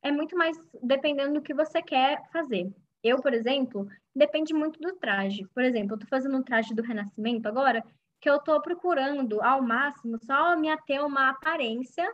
é 0.02 0.10
muito 0.10 0.36
mais 0.36 0.56
dependendo 0.82 1.34
do 1.34 1.42
que 1.42 1.54
você 1.54 1.82
quer 1.82 2.22
fazer. 2.32 2.72
Eu, 3.02 3.20
por 3.20 3.32
exemplo, 3.32 3.88
depende 4.14 4.52
muito 4.52 4.80
do 4.80 4.96
traje. 4.96 5.46
Por 5.54 5.62
exemplo, 5.62 5.92
eu 5.92 5.96
estou 5.96 6.08
fazendo 6.08 6.36
um 6.36 6.42
traje 6.42 6.74
do 6.74 6.82
Renascimento 6.82 7.48
agora, 7.48 7.84
que 8.20 8.28
eu 8.28 8.36
estou 8.36 8.60
procurando 8.60 9.40
ao 9.42 9.62
máximo 9.62 10.18
só 10.24 10.56
me 10.56 10.68
ater 10.68 11.04
uma 11.04 11.30
aparência 11.30 12.10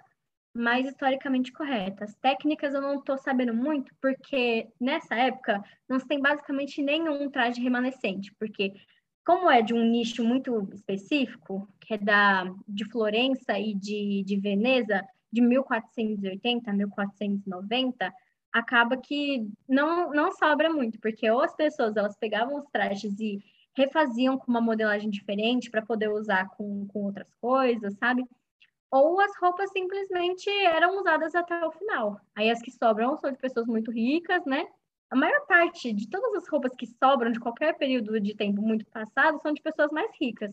mais 0.54 0.86
historicamente 0.86 1.52
correta. 1.52 2.04
As 2.04 2.14
técnicas 2.16 2.74
eu 2.74 2.80
não 2.80 2.98
estou 2.98 3.18
sabendo 3.18 3.52
muito, 3.52 3.92
porque 4.00 4.68
nessa 4.80 5.14
época 5.14 5.62
não 5.88 5.98
se 5.98 6.06
tem 6.06 6.20
basicamente 6.20 6.80
nenhum 6.82 7.28
traje 7.28 7.60
remanescente, 7.60 8.32
porque 8.38 8.72
como 9.24 9.50
é 9.50 9.62
de 9.62 9.72
um 9.72 9.82
nicho 9.82 10.22
muito 10.22 10.68
específico, 10.72 11.68
que 11.80 11.94
é 11.94 11.98
da, 11.98 12.52
de 12.68 12.84
Florença 12.84 13.58
e 13.58 13.74
de, 13.74 14.22
de 14.24 14.36
Veneza, 14.38 15.02
de 15.32 15.40
1480 15.40 16.70
a 16.70 16.74
1490, 16.74 18.14
acaba 18.52 18.96
que 18.96 19.48
não, 19.68 20.10
não 20.10 20.30
sobra 20.30 20.70
muito, 20.70 21.00
porque 21.00 21.28
ou 21.28 21.40
as 21.40 21.54
pessoas 21.56 21.96
elas 21.96 22.16
pegavam 22.16 22.58
os 22.58 22.66
trajes 22.70 23.18
e 23.18 23.42
refaziam 23.76 24.38
com 24.38 24.48
uma 24.48 24.60
modelagem 24.60 25.10
diferente 25.10 25.70
para 25.70 25.82
poder 25.82 26.08
usar 26.08 26.48
com, 26.50 26.86
com 26.86 27.04
outras 27.04 27.32
coisas, 27.40 27.94
sabe? 27.94 28.24
Ou 28.90 29.20
as 29.20 29.36
roupas 29.38 29.72
simplesmente 29.72 30.48
eram 30.48 31.00
usadas 31.00 31.34
até 31.34 31.66
o 31.66 31.72
final. 31.72 32.20
Aí 32.36 32.48
as 32.48 32.62
que 32.62 32.70
sobram 32.70 33.16
são 33.16 33.32
de 33.32 33.38
pessoas 33.38 33.66
muito 33.66 33.90
ricas, 33.90 34.44
né? 34.44 34.68
A 35.14 35.16
maior 35.16 35.46
parte 35.46 35.92
de 35.92 36.08
todas 36.08 36.34
as 36.34 36.48
roupas 36.48 36.74
que 36.74 36.88
sobram 36.88 37.30
de 37.30 37.38
qualquer 37.38 37.78
período 37.78 38.18
de 38.18 38.34
tempo 38.34 38.60
muito 38.60 38.84
passado 38.86 39.40
são 39.40 39.52
de 39.54 39.62
pessoas 39.62 39.92
mais 39.92 40.10
ricas, 40.20 40.52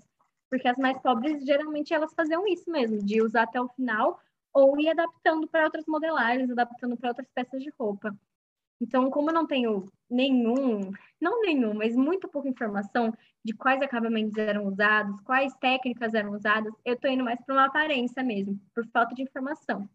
porque 0.52 0.68
as 0.68 0.78
mais 0.78 1.00
pobres 1.00 1.44
geralmente 1.44 1.92
elas 1.92 2.14
faziam 2.14 2.48
isso 2.48 2.70
mesmo, 2.70 3.04
de 3.04 3.24
usar 3.24 3.42
até 3.44 3.60
o 3.60 3.68
final 3.70 4.22
ou 4.54 4.80
ir 4.80 4.90
adaptando 4.90 5.48
para 5.48 5.64
outras 5.64 5.84
modelagens, 5.88 6.52
adaptando 6.52 6.96
para 6.96 7.10
outras 7.10 7.28
peças 7.34 7.64
de 7.64 7.72
roupa. 7.72 8.16
Então, 8.80 9.10
como 9.10 9.32
eu 9.32 9.34
não 9.34 9.48
tenho 9.48 9.92
nenhum, 10.08 10.92
não 11.20 11.42
nenhum, 11.42 11.74
mas 11.74 11.96
muito 11.96 12.28
pouca 12.28 12.48
informação 12.48 13.12
de 13.44 13.54
quais 13.54 13.82
acabamentos 13.82 14.38
eram 14.38 14.68
usados, 14.68 15.20
quais 15.22 15.56
técnicas 15.56 16.14
eram 16.14 16.34
usadas, 16.34 16.72
eu 16.86 16.94
estou 16.94 17.10
indo 17.10 17.24
mais 17.24 17.44
para 17.44 17.56
uma 17.56 17.66
aparência 17.66 18.22
mesmo, 18.22 18.62
por 18.76 18.86
falta 18.90 19.16
de 19.16 19.24
informação. 19.24 19.90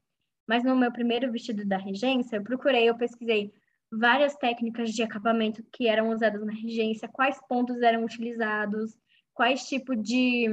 Mas 0.44 0.64
no 0.64 0.74
meu 0.74 0.90
primeiro 0.90 1.30
vestido 1.30 1.64
da 1.64 1.76
regência, 1.76 2.36
eu 2.36 2.42
procurei, 2.42 2.88
eu 2.88 2.96
pesquisei 2.96 3.52
várias 3.90 4.34
técnicas 4.36 4.90
de 4.90 5.02
acabamento 5.02 5.62
que 5.72 5.86
eram 5.86 6.10
usadas 6.10 6.44
na 6.44 6.52
regência, 6.52 7.08
quais 7.08 7.38
pontos 7.48 7.80
eram 7.82 8.04
utilizados, 8.04 8.96
quais 9.36 9.68
tipos 9.68 10.02
de, 10.02 10.46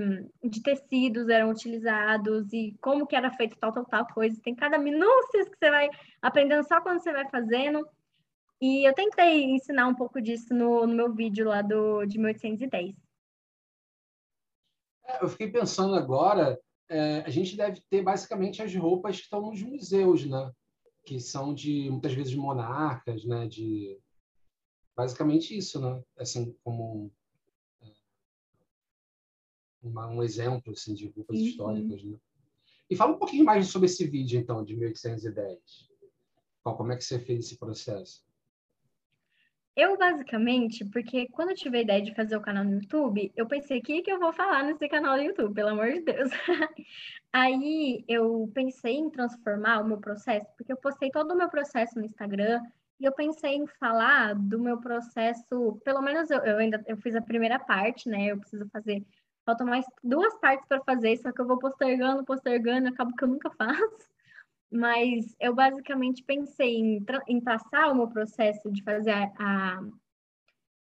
de 0.44 0.62
tecidos 0.62 1.30
eram 1.30 1.50
utilizados 1.50 2.52
e 2.52 2.76
como 2.82 3.08
que 3.08 3.16
era 3.16 3.32
feito 3.32 3.58
tal, 3.58 3.72
tal, 3.72 3.86
tal 3.86 4.06
coisa. 4.08 4.40
Tem 4.44 4.54
cada 4.54 4.78
minúcia 4.78 5.46
que 5.46 5.58
você 5.58 5.72
vai 5.72 5.90
aprendendo 6.22 6.68
só 6.68 6.82
quando 6.82 7.02
você 7.02 7.12
vai 7.12 7.28
fazendo. 7.30 7.88
E 8.62 8.88
eu 8.88 8.94
tentei 8.94 9.44
ensinar 9.44 9.88
um 9.88 9.96
pouco 9.96 10.22
disso 10.22 10.54
no, 10.54 10.86
no 10.86 10.94
meu 10.94 11.14
vídeo 11.14 11.48
lá 11.48 11.62
do, 11.62 12.06
de 12.06 12.18
1810. 12.18 12.96
É, 15.06 15.24
eu 15.24 15.30
fiquei 15.30 15.50
pensando 15.50 15.96
agora, 15.96 16.60
é, 16.90 17.24
a 17.26 17.30
gente 17.30 17.58
deve 17.58 17.82
ter 17.90 18.02
basicamente 18.02 18.62
as 18.62 18.74
roupas 18.76 19.18
que 19.18 19.24
estão 19.24 19.42
nos 19.42 19.62
museus, 19.62 20.26
né? 20.26 20.52
Que 21.04 21.20
são 21.20 21.54
de 21.54 21.90
muitas 21.90 22.14
vezes 22.14 22.34
monarcas, 22.36 23.26
né? 23.26 23.48
De 23.48 24.00
basicamente 24.96 25.56
isso, 25.58 25.80
né? 25.80 26.04
Assim 26.18 26.56
como 26.64 27.12
é, 27.82 27.92
uma, 29.82 30.08
um 30.08 30.24
exemplo 30.24 30.74
assim 30.74 30.94
de 30.94 31.08
roupas 31.08 31.38
uhum. 31.38 31.44
históricas, 31.46 32.04
né? 32.04 32.18
E 32.90 32.96
fala 32.96 33.16
um 33.16 33.20
pouquinho 33.20 33.46
mais 33.46 33.68
sobre 33.68 33.88
esse 33.88 34.06
vídeo 34.06 34.40
então 34.40 34.64
de 34.64 34.76
1810. 34.76 35.60
Como 36.64 36.92
é 36.92 36.96
que 36.96 37.04
você 37.04 37.20
fez 37.20 37.46
esse 37.46 37.58
processo? 37.58 38.24
Eu, 39.76 39.98
basicamente, 39.98 40.86
porque 40.86 41.28
quando 41.30 41.50
eu 41.50 41.56
tive 41.56 41.80
a 41.80 41.82
ideia 41.82 42.02
de 42.02 42.14
fazer 42.14 42.38
o 42.38 42.42
canal 42.42 42.64
no 42.64 42.76
YouTube, 42.76 43.32
eu 43.36 43.48
pensei, 43.48 43.80
o 43.80 43.82
que, 43.82 44.04
que 44.04 44.12
eu 44.12 44.20
vou 44.20 44.32
falar 44.32 44.64
nesse 44.64 44.88
canal 44.88 45.18
do 45.18 45.24
YouTube, 45.24 45.56
pelo 45.56 45.70
amor 45.70 45.92
de 45.92 46.02
Deus. 46.02 46.30
Aí 47.34 48.06
eu 48.08 48.52
pensei 48.54 48.94
em 48.94 49.10
transformar 49.10 49.82
o 49.82 49.88
meu 49.88 49.98
processo, 50.00 50.46
porque 50.56 50.72
eu 50.72 50.78
postei 50.78 51.10
todo 51.10 51.32
o 51.32 51.38
meu 51.38 51.50
processo 51.50 51.98
no 51.98 52.06
Instagram, 52.06 52.62
e 53.00 53.06
eu 53.06 53.12
pensei 53.14 53.56
em 53.56 53.66
falar 53.80 54.36
do 54.36 54.60
meu 54.60 54.80
processo, 54.80 55.82
pelo 55.84 56.02
menos 56.02 56.30
eu, 56.30 56.40
eu 56.44 56.58
ainda 56.60 56.84
eu 56.88 56.98
fiz 56.98 57.16
a 57.16 57.22
primeira 57.22 57.58
parte, 57.58 58.08
né? 58.08 58.28
Eu 58.28 58.40
preciso 58.40 58.70
fazer, 58.70 59.04
faltam 59.44 59.66
mais 59.66 59.86
duas 60.04 60.36
partes 60.40 60.68
para 60.68 60.84
fazer, 60.84 61.18
só 61.18 61.32
que 61.32 61.42
eu 61.42 61.48
vou 61.48 61.58
postergando, 61.58 62.24
postergando, 62.24 62.90
acabo 62.90 63.16
que 63.16 63.24
eu 63.24 63.28
nunca 63.28 63.50
faço 63.58 64.13
mas 64.74 65.36
eu 65.40 65.54
basicamente 65.54 66.24
pensei 66.24 66.76
em, 66.78 67.06
em 67.28 67.40
passar 67.40 67.92
o 67.92 67.96
meu 67.96 68.08
processo 68.08 68.72
de 68.72 68.82
fazer 68.82 69.12
a, 69.12 69.80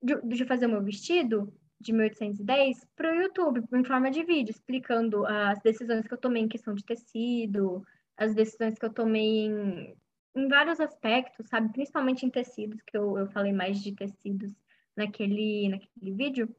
de, 0.00 0.20
de, 0.22 0.44
fazer 0.44 0.66
o 0.66 0.68
meu 0.68 0.82
vestido 0.82 1.52
de 1.80 1.92
1810 1.92 2.86
para 2.94 3.10
o 3.10 3.22
YouTube, 3.22 3.64
em 3.72 3.84
forma 3.84 4.12
de 4.12 4.22
vídeo, 4.22 4.52
explicando 4.52 5.26
as 5.26 5.58
decisões 5.60 6.06
que 6.06 6.14
eu 6.14 6.18
tomei 6.18 6.42
em 6.42 6.48
questão 6.48 6.72
de 6.72 6.84
tecido, 6.84 7.84
as 8.16 8.32
decisões 8.32 8.78
que 8.78 8.86
eu 8.86 8.92
tomei 8.92 9.46
em, 9.46 9.96
em 10.36 10.48
vários 10.48 10.78
aspectos, 10.78 11.48
sabe? 11.48 11.72
Principalmente 11.72 12.24
em 12.24 12.30
tecidos, 12.30 12.80
que 12.80 12.96
eu, 12.96 13.18
eu 13.18 13.26
falei 13.32 13.52
mais 13.52 13.82
de 13.82 13.92
tecidos 13.92 14.54
naquele, 14.96 15.68
naquele 15.68 16.12
vídeo. 16.12 16.54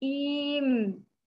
E 0.00 0.58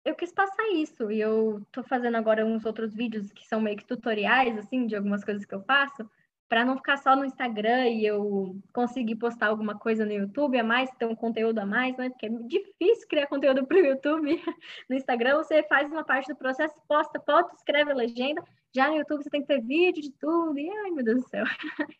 eu 0.09 0.15
quis 0.15 0.31
passar 0.31 0.67
isso. 0.73 1.11
E 1.11 1.19
eu 1.19 1.61
tô 1.71 1.83
fazendo 1.83 2.15
agora 2.15 2.45
uns 2.45 2.65
outros 2.65 2.93
vídeos 2.93 3.31
que 3.31 3.47
são 3.47 3.61
meio 3.61 3.77
que 3.77 3.85
tutoriais, 3.85 4.57
assim, 4.57 4.85
de 4.87 4.95
algumas 4.95 5.23
coisas 5.23 5.45
que 5.45 5.53
eu 5.53 5.61
faço, 5.63 6.09
para 6.49 6.65
não 6.65 6.75
ficar 6.77 6.97
só 6.97 7.15
no 7.15 7.25
Instagram 7.25 7.87
e 7.89 8.05
eu 8.05 8.59
conseguir 8.73 9.15
postar 9.15 9.47
alguma 9.47 9.77
coisa 9.77 10.05
no 10.05 10.11
YouTube 10.11 10.57
a 10.57 10.63
mais, 10.63 10.89
ter 10.91 11.05
um 11.05 11.15
conteúdo 11.15 11.59
a 11.59 11.65
mais, 11.65 11.95
né? 11.97 12.09
Porque 12.09 12.25
é 12.25 12.29
difícil 12.29 13.07
criar 13.07 13.27
conteúdo 13.27 13.65
para 13.65 13.77
o 13.77 13.85
YouTube. 13.85 14.29
No 14.89 14.95
Instagram 14.95 15.37
você 15.37 15.61
faz 15.63 15.91
uma 15.91 16.03
parte 16.03 16.27
do 16.27 16.35
processo, 16.35 16.73
posta 16.87 17.19
foto, 17.19 17.55
escreve 17.55 17.91
a 17.91 17.95
legenda. 17.95 18.43
Já 18.75 18.89
no 18.89 18.97
YouTube 18.97 19.23
você 19.23 19.29
tem 19.29 19.41
que 19.41 19.47
ter 19.47 19.61
vídeo 19.61 20.01
de 20.01 20.11
tudo. 20.13 20.57
E 20.57 20.69
ai, 20.69 20.91
meu 20.91 21.03
Deus 21.03 21.21
do 21.21 21.29
céu. 21.29 21.45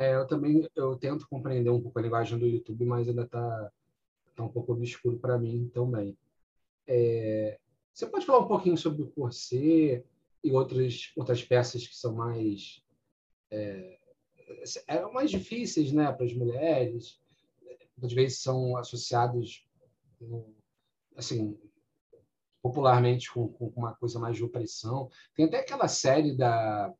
É, 0.00 0.14
eu 0.14 0.24
também 0.28 0.64
eu 0.76 0.96
tento 0.96 1.26
compreender 1.28 1.70
um 1.70 1.82
pouco 1.82 1.98
a 1.98 2.02
linguagem 2.02 2.38
do 2.38 2.46
YouTube, 2.46 2.84
mas 2.84 3.08
ainda 3.08 3.22
está 3.22 3.72
tá 4.38 4.44
um 4.44 4.52
pouco 4.52 4.72
obscuro 4.72 5.18
para 5.18 5.38
mim 5.38 5.68
também. 5.74 6.16
É, 6.86 7.58
você 7.92 8.06
pode 8.06 8.24
falar 8.24 8.40
um 8.40 8.48
pouquinho 8.48 8.76
sobre 8.76 9.02
o 9.02 9.10
corset 9.10 10.04
e 10.42 10.52
outras 10.52 11.12
outras 11.16 11.42
peças 11.42 11.86
que 11.86 11.96
são 11.96 12.14
mais 12.14 12.82
é, 13.50 13.98
é 14.86 15.06
mais 15.06 15.30
difíceis, 15.30 15.92
né, 15.92 16.10
para 16.12 16.24
as 16.24 16.32
mulheres. 16.32 17.20
Às 18.00 18.12
vezes 18.12 18.38
são 18.38 18.76
associados 18.76 19.66
assim 21.16 21.58
popularmente 22.62 23.32
com, 23.32 23.48
com, 23.48 23.66
uma 23.76 23.94
coisa 23.94 24.18
mais 24.18 24.36
de 24.36 24.44
opressão. 24.44 25.10
Tem 25.34 25.46
até 25.46 25.58
aquela 25.58 25.88
série 25.88 26.36
da 26.36 26.94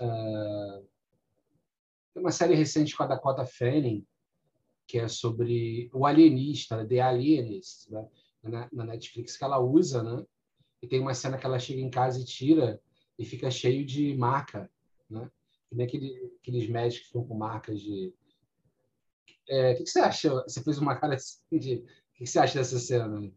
uh, 0.00 0.88
tem 2.12 2.22
uma 2.22 2.32
série 2.32 2.54
recente 2.54 2.96
com 2.96 3.04
a 3.04 3.06
Dakota 3.06 3.46
Fanning 3.46 4.04
que 4.88 4.98
é 4.98 5.06
sobre 5.06 5.90
o 5.92 6.06
alienista, 6.06 6.84
The 6.84 7.00
Alienist, 7.00 7.90
né? 7.90 8.08
na, 8.42 8.68
na, 8.72 8.84
Netflix, 8.86 9.36
que 9.36 9.44
ela 9.44 9.60
usa, 9.60 10.02
né? 10.02 10.24
E 10.80 10.88
tem 10.88 10.98
uma 10.98 11.12
cena 11.12 11.36
que 11.36 11.44
ela 11.44 11.58
chega 11.58 11.80
em 11.80 11.90
casa 11.90 12.18
e 12.18 12.24
tira 12.24 12.80
e 13.18 13.24
fica 13.24 13.50
cheio 13.50 13.84
de 13.84 14.16
marca, 14.16 14.70
né? 15.10 15.30
Que 15.68 15.76
nem 15.76 15.86
aquele, 15.86 16.32
aqueles 16.40 16.68
médicos 16.70 17.00
que 17.00 17.06
ficam 17.08 17.26
com 17.26 17.34
marcas 17.34 17.80
de... 17.80 18.14
É, 19.46 19.72
o 19.72 19.76
que, 19.76 19.84
que, 19.84 19.90
você 19.90 19.98
acha? 19.98 20.32
Você 20.42 20.62
fez 20.62 20.78
uma 20.78 20.96
cara 20.98 21.16
assim 21.16 21.38
de... 21.52 21.74
O 21.74 21.84
que, 22.14 22.24
que 22.24 22.26
você 22.26 22.38
acha 22.38 22.58
dessa 22.58 22.78
cena? 22.78 23.30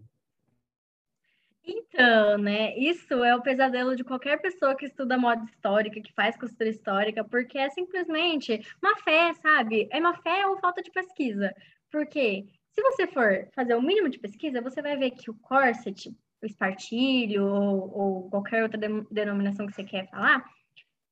Então, 1.93 2.37
né? 2.37 2.77
Isso 2.77 3.21
é 3.21 3.35
o 3.35 3.41
pesadelo 3.41 3.95
de 3.95 4.03
qualquer 4.03 4.41
pessoa 4.41 4.75
que 4.75 4.85
estuda 4.85 5.17
moda 5.17 5.43
histórica, 5.43 6.01
que 6.01 6.13
faz 6.13 6.37
costura 6.37 6.69
histórica, 6.69 7.23
porque 7.23 7.57
é 7.57 7.69
simplesmente 7.69 8.65
uma 8.81 8.95
fé, 8.97 9.33
sabe? 9.33 9.89
É 9.91 9.99
uma 9.99 10.15
fé 10.15 10.47
ou 10.47 10.57
falta 10.59 10.81
de 10.81 10.89
pesquisa. 10.89 11.53
Porque 11.91 12.45
se 12.71 12.81
você 12.81 13.07
for 13.07 13.49
fazer 13.53 13.75
o 13.75 13.81
mínimo 13.81 14.09
de 14.09 14.19
pesquisa, 14.19 14.61
você 14.61 14.81
vai 14.81 14.95
ver 14.95 15.11
que 15.11 15.29
o 15.29 15.33
corset, 15.33 16.09
o 16.41 16.45
espartilho 16.45 17.45
ou, 17.45 17.97
ou 17.97 18.29
qualquer 18.29 18.63
outra 18.63 18.79
de, 18.79 18.87
denominação 19.11 19.67
que 19.67 19.73
você 19.73 19.83
quer 19.83 20.09
falar, 20.09 20.45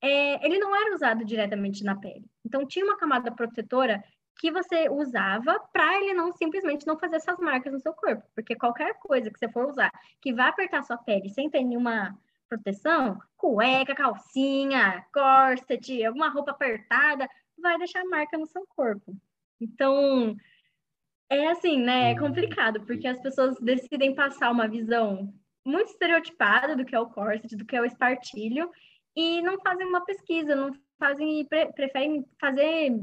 é, 0.02 0.46
ele 0.46 0.60
não 0.60 0.74
era 0.74 0.96
usado 0.96 1.26
diretamente 1.26 1.84
na 1.84 1.96
pele. 1.98 2.26
Então, 2.46 2.66
tinha 2.66 2.86
uma 2.86 2.98
camada 2.98 3.30
protetora 3.32 4.02
que 4.40 4.50
você 4.50 4.90
usava 4.90 5.60
para 5.74 6.00
ele 6.00 6.14
não 6.14 6.32
simplesmente 6.32 6.88
não 6.88 6.98
fazer 6.98 7.18
essas 7.18 7.38
marcas 7.40 7.74
no 7.74 7.80
seu 7.80 7.94
corpo, 7.94 8.24
porque 8.34 8.56
qualquer 8.56 8.98
coisa 9.00 9.30
que 9.30 9.38
você 9.38 9.50
for 9.50 9.68
usar 9.68 9.92
que 10.22 10.34
vá 10.34 10.48
apertar 10.48 10.82
sua 10.84 10.98
pele 10.98 11.30
sem 11.30 11.50
ter 11.50 11.62
nenhuma 11.62 12.18
proteção, 12.48 13.20
cueca, 13.38 13.94
calcinha, 13.94 15.06
corset, 15.14 16.04
alguma 16.06 16.30
roupa 16.30 16.52
apertada, 16.52 17.30
vai 17.62 17.78
deixar 17.78 18.04
marca 18.06 18.38
no 18.38 18.48
seu 18.48 18.66
corpo. 18.68 19.16
Então, 19.62 20.36
é 21.30 21.50
assim, 21.50 21.78
né? 21.78 22.12
É 22.12 22.14
uhum. 22.14 22.28
complicado, 22.28 22.82
porque 22.86 23.08
as 23.08 23.20
pessoas 23.20 23.60
decidem 23.60 24.16
passar 24.16 24.50
uma 24.50 24.68
visão 24.68 25.32
muito 25.66 25.90
estereotipada 25.90 26.76
do 26.76 26.86
que 26.86 26.96
é 26.96 27.00
o 27.00 27.10
corset, 27.10 27.56
do 27.56 27.66
que 27.66 27.76
é 27.76 27.82
o 27.82 27.86
espartilho, 27.86 28.72
e 29.16 29.42
não 29.42 29.60
fazem 29.60 29.86
uma 29.86 30.04
pesquisa, 30.06 30.56
não 30.56 30.72
fazem, 30.98 31.46
pre 31.46 31.72
preferem 31.74 32.26
fazer 32.40 33.00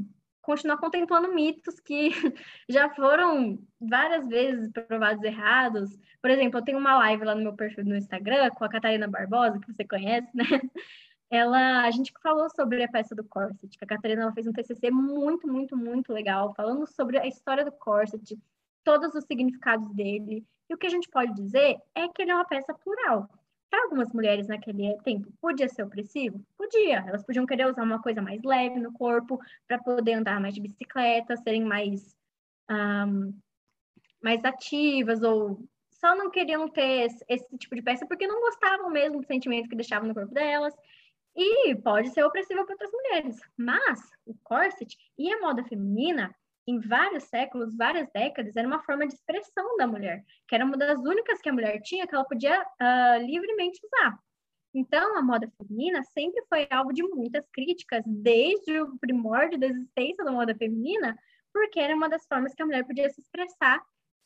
continuar 0.47 0.77
contemplando 0.77 1.33
mitos 1.33 1.77
que 1.77 2.09
já 2.69 2.89
foram 2.91 3.59
várias 3.81 4.25
vezes 4.29 4.71
provados 4.71 5.21
errados. 5.21 5.99
Por 6.21 6.31
exemplo, 6.31 6.57
eu 6.57 6.63
tenho 6.63 6.77
uma 6.77 6.97
live 6.99 7.25
lá 7.25 7.35
no 7.35 7.43
meu 7.43 7.53
perfil 7.53 7.83
no 7.83 7.97
Instagram 7.97 8.49
com 8.51 8.63
a 8.63 8.69
Catarina 8.69 9.09
Barbosa, 9.09 9.59
que 9.59 9.73
você 9.73 9.83
conhece, 9.83 10.29
né? 10.33 10.45
Ela, 11.29 11.83
a 11.83 11.91
gente 11.91 12.13
falou 12.23 12.49
sobre 12.49 12.81
a 12.81 12.87
peça 12.87 13.13
do 13.13 13.25
corset, 13.25 13.77
que 13.77 13.83
a 13.83 13.87
Catarina 13.87 14.31
fez 14.31 14.47
um 14.47 14.53
TCC 14.53 14.89
muito, 14.89 15.45
muito, 15.45 15.75
muito 15.75 16.13
legal, 16.13 16.53
falando 16.55 16.87
sobre 16.87 17.19
a 17.19 17.27
história 17.27 17.65
do 17.65 17.71
corset, 17.73 18.39
todos 18.85 19.13
os 19.13 19.25
significados 19.25 19.93
dele. 19.93 20.45
E 20.69 20.73
o 20.73 20.77
que 20.77 20.87
a 20.87 20.89
gente 20.89 21.09
pode 21.09 21.33
dizer 21.33 21.75
é 21.93 22.07
que 22.07 22.21
ele 22.21 22.31
é 22.31 22.35
uma 22.35 22.45
peça 22.45 22.73
plural 22.73 23.29
para 23.69 23.83
algumas 23.83 24.11
mulheres 24.13 24.47
naquele 24.47 24.97
tempo, 25.03 25.31
podia 25.41 25.67
ser 25.67 25.83
opressivo? 25.83 26.43
Podia. 26.57 27.03
Elas 27.07 27.23
podiam 27.25 27.45
querer 27.45 27.67
usar 27.67 27.83
uma 27.83 28.01
coisa 28.01 28.21
mais 28.21 28.41
leve 28.43 28.79
no 28.79 28.93
corpo 28.93 29.39
para 29.67 29.77
poder 29.79 30.13
andar 30.13 30.39
mais 30.39 30.53
de 30.53 30.61
bicicleta, 30.61 31.37
serem 31.37 31.63
mais, 31.63 32.15
um, 32.69 33.37
mais 34.21 34.43
ativas 34.45 35.21
ou 35.21 35.67
só 35.91 36.15
não 36.15 36.29
queriam 36.29 36.69
ter 36.69 37.07
esse, 37.27 37.57
tipo 37.57 37.75
de 37.75 37.81
peça 37.81 38.05
porque 38.05 38.27
não 38.27 38.39
gostavam 38.39 38.89
mesmo 38.89 39.19
do 39.19 39.27
sentimento 39.27 39.69
que 39.69 39.75
deixavam 39.75 40.07
no 40.07 40.13
corpo 40.13 40.33
delas. 40.33 40.73
E 41.35 41.75
pode 41.75 42.09
ser 42.09 42.23
opressiva 42.23 42.63
para 42.63 42.73
outras 42.73 42.91
mulheres. 42.91 43.39
Mas 43.55 43.99
o 44.25 44.33
corset 44.43 44.97
e 45.17 45.31
a 45.31 45.39
moda 45.39 45.63
feminina 45.63 46.33
em 46.67 46.79
vários 46.81 47.23
séculos, 47.23 47.75
várias 47.75 48.09
décadas, 48.11 48.55
era 48.55 48.67
uma 48.67 48.83
forma 48.83 49.07
de 49.07 49.13
expressão 49.13 49.77
da 49.77 49.87
mulher, 49.87 50.23
que 50.47 50.53
era 50.53 50.65
uma 50.65 50.75
das 50.75 50.99
únicas 50.99 51.39
que 51.39 51.47
a 51.47 51.53
mulher 51.53 51.79
tinha 51.81 52.05
que 52.05 52.13
ela 52.13 52.25
podia 52.25 52.61
uh, 52.61 53.25
livremente 53.25 53.79
usar. 53.85 54.19
Então, 54.73 55.17
a 55.17 55.21
moda 55.21 55.49
feminina 55.57 56.03
sempre 56.03 56.43
foi 56.49 56.67
alvo 56.69 56.93
de 56.93 57.01
muitas 57.03 57.49
críticas, 57.49 58.03
desde 58.05 58.81
o 58.81 58.97
primórdio 58.99 59.57
da 59.57 59.67
existência 59.67 60.25
da 60.25 60.31
moda 60.31 60.53
feminina, 60.55 61.17
porque 61.53 61.79
era 61.79 61.95
uma 61.95 62.09
das 62.09 62.27
formas 62.27 62.53
que 62.53 62.61
a 62.61 62.65
mulher 62.65 62.85
podia 62.85 63.09
se 63.09 63.21
expressar 63.21 63.81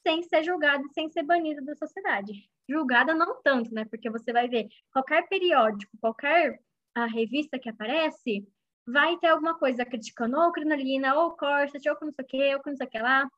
sem 0.06 0.23
ser 0.23 0.43
julgada 0.43 0.84
e 0.84 0.93
sem 0.93 1.10
ser 1.10 1.23
banida 1.23 1.62
da 1.62 1.75
sociedade. 1.75 2.49
Julgada 2.67 3.13
não 3.13 3.39
tanto, 3.43 3.71
né? 3.73 3.86
Porque 3.86 4.10
você 4.10 4.34
vai 4.34 4.47
ver 4.47 4.67
qualquer 4.91 5.27
periódico, 5.30 5.95
qualquer 6.01 6.60
uh, 6.97 7.06
revista 7.06 7.60
que 7.60 7.69
aparece, 7.69 8.47
vai 8.85 9.17
ter 9.17 9.27
alguma 9.27 9.57
coisa 9.57 9.85
criticando 9.85 10.37
ou 10.39 10.51
crinolina, 10.51 11.15
ou 11.15 11.31
corset, 11.31 11.87
ou 11.89 11.97
não 12.01 12.11
sei 12.11 12.25
o 12.25 12.27
que, 12.27 12.55
ou 12.55 12.61
não 12.65 12.75
sei 12.75 12.87
o 12.87 12.89
que 12.89 12.99
lá. 12.99 13.29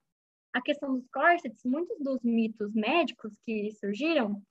A 0.54 0.62
questão 0.62 0.94
dos 0.94 1.08
corsets, 1.10 1.64
muitos 1.66 1.98
dos 2.00 2.22
mitos 2.24 2.74
médicos 2.74 3.32
que 3.46 3.72
surgiram 3.72 4.42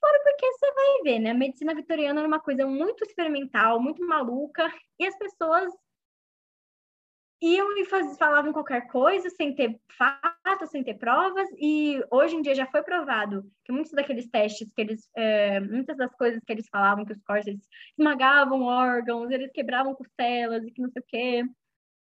foram 0.00 0.22
porque 0.24 0.46
você 0.52 0.72
vai 0.72 1.02
ver, 1.04 1.18
né? 1.18 1.30
A 1.30 1.34
medicina 1.34 1.74
vitoriana 1.74 2.20
era 2.20 2.28
uma 2.28 2.40
coisa 2.40 2.66
muito 2.66 3.04
experimental, 3.04 3.80
muito 3.80 4.06
maluca, 4.06 4.72
e 4.98 5.06
as 5.06 5.16
pessoas 5.18 5.72
iam 7.42 7.76
e 7.78 7.84
faz, 7.86 8.16
falavam 8.18 8.52
qualquer 8.52 8.86
coisa, 8.88 9.30
sem 9.30 9.54
ter 9.54 9.80
fatos, 9.96 10.70
sem 10.70 10.84
ter 10.84 10.94
provas, 10.94 11.48
e 11.58 12.02
hoje 12.10 12.36
em 12.36 12.42
dia 12.42 12.54
já 12.54 12.66
foi 12.66 12.82
provado 12.82 13.50
que 13.64 13.72
muitos 13.72 13.92
daqueles 13.92 14.28
testes 14.28 14.70
que 14.72 14.80
eles, 14.80 15.08
é, 15.16 15.60
muitas 15.60 15.96
das 15.96 16.14
coisas 16.14 16.42
que 16.44 16.52
eles 16.52 16.68
falavam, 16.68 17.04
que 17.04 17.12
os 17.12 17.22
corsets 17.22 17.66
esmagavam 17.98 18.62
órgãos, 18.62 19.30
eles 19.30 19.50
quebravam 19.52 19.94
costelas 19.94 20.64
e 20.66 20.70
que 20.70 20.82
não 20.82 20.90
sei 20.90 21.00
o 21.00 21.04
quê, 21.06 21.44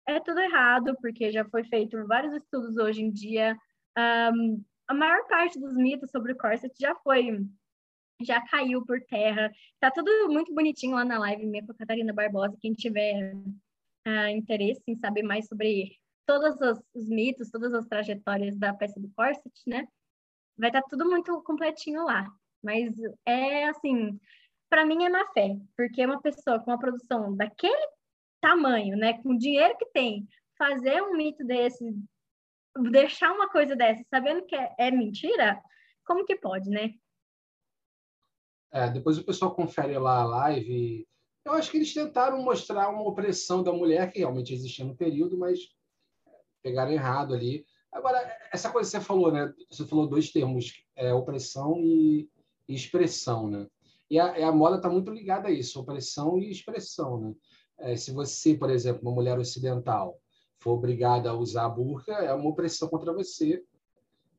é 0.07 0.19
tudo 0.19 0.39
errado, 0.39 0.95
porque 1.01 1.31
já 1.31 1.43
foi 1.45 1.63
feito 1.65 2.05
vários 2.07 2.33
estudos 2.33 2.77
hoje 2.77 3.01
em 3.01 3.11
dia. 3.11 3.57
Um, 3.97 4.63
a 4.87 4.93
maior 4.93 5.27
parte 5.27 5.59
dos 5.59 5.75
mitos 5.75 6.11
sobre 6.11 6.33
o 6.33 6.37
corset 6.37 6.73
já 6.79 6.95
foi 6.95 7.39
já 8.21 8.39
caiu 8.47 8.85
por 8.85 9.01
terra. 9.01 9.51
Tá 9.79 9.91
tudo 9.91 10.09
muito 10.29 10.53
bonitinho 10.53 10.95
lá 10.95 11.03
na 11.03 11.19
live 11.19 11.45
minha 11.45 11.65
com 11.65 11.73
a 11.73 11.75
Catarina 11.75 12.13
Barbosa. 12.13 12.57
Quem 12.61 12.73
tiver 12.73 13.33
uh, 14.07 14.29
interesse 14.29 14.81
em 14.87 14.95
saber 14.95 15.23
mais 15.23 15.47
sobre 15.47 15.97
todos 16.25 16.59
os, 16.59 16.79
os, 16.93 17.09
mitos, 17.09 17.49
todas 17.49 17.73
as 17.73 17.85
trajetórias 17.85 18.57
da 18.57 18.73
peça 18.73 18.99
do 18.99 19.09
corset, 19.15 19.51
né? 19.67 19.87
Vai 20.57 20.69
estar 20.69 20.81
tá 20.81 20.87
tudo 20.89 21.05
muito 21.05 21.41
completinho 21.43 22.03
lá. 22.03 22.25
Mas 22.63 22.93
é 23.25 23.65
assim, 23.65 24.19
para 24.69 24.85
mim 24.85 25.03
é 25.03 25.09
má 25.09 25.25
fé, 25.33 25.55
porque 25.77 26.05
uma 26.05 26.21
pessoa 26.21 26.59
com 26.59 26.71
uma 26.71 26.79
produção 26.79 27.35
daquele 27.35 27.87
tamanho, 28.41 28.97
né, 28.97 29.21
com 29.21 29.33
o 29.33 29.37
dinheiro 29.37 29.75
que 29.77 29.85
tem, 29.87 30.27
fazer 30.57 31.01
um 31.01 31.15
mito 31.15 31.43
desse, 31.43 31.83
deixar 32.91 33.31
uma 33.31 33.49
coisa 33.49 33.75
dessa, 33.75 34.03
sabendo 34.09 34.45
que 34.45 34.55
é, 34.55 34.73
é 34.77 34.91
mentira, 34.91 35.61
como 36.05 36.25
que 36.25 36.35
pode, 36.35 36.69
né? 36.69 36.93
É, 38.71 38.89
depois 38.89 39.17
o 39.17 39.25
pessoal 39.25 39.55
confere 39.55 39.97
lá 39.97 40.19
a 40.19 40.25
live 40.25 41.07
eu 41.45 41.53
acho 41.53 41.69
que 41.69 41.77
eles 41.77 41.93
tentaram 41.93 42.41
mostrar 42.41 42.89
uma 42.89 43.07
opressão 43.07 43.61
da 43.61 43.71
mulher 43.71 44.11
que 44.11 44.19
realmente 44.19 44.53
existia 44.53 44.83
no 44.83 44.95
período, 44.95 45.37
mas 45.37 45.59
pegaram 46.63 46.91
errado 46.91 47.35
ali. 47.35 47.65
Agora, 47.91 48.19
essa 48.51 48.71
coisa 48.71 48.89
que 48.89 48.97
você 48.97 49.03
falou, 49.05 49.31
né? 49.31 49.53
Você 49.69 49.85
falou 49.85 50.07
dois 50.07 50.31
termos, 50.31 50.83
é, 50.95 51.13
opressão 51.13 51.79
e, 51.79 52.27
expressão, 52.67 53.47
né? 53.47 53.67
E 54.09 54.19
a, 54.19 54.47
a 54.47 54.51
moda 54.51 54.77
está 54.77 54.89
muito 54.89 55.11
ligada 55.11 55.47
a 55.47 55.51
isso, 55.51 55.79
opressão 55.79 56.39
e 56.39 56.49
expressão. 56.49 57.19
Né? 57.19 57.35
É, 57.77 57.95
se 57.95 58.11
você, 58.11 58.55
por 58.55 58.69
exemplo, 58.71 59.01
uma 59.03 59.11
mulher 59.11 59.37
ocidental, 59.37 60.19
for 60.59 60.73
obrigada 60.73 61.29
a 61.29 61.33
usar 61.33 61.65
a 61.65 61.69
burca, 61.69 62.11
é 62.13 62.33
uma 62.33 62.49
opressão 62.49 62.89
contra 62.89 63.13
você. 63.13 63.63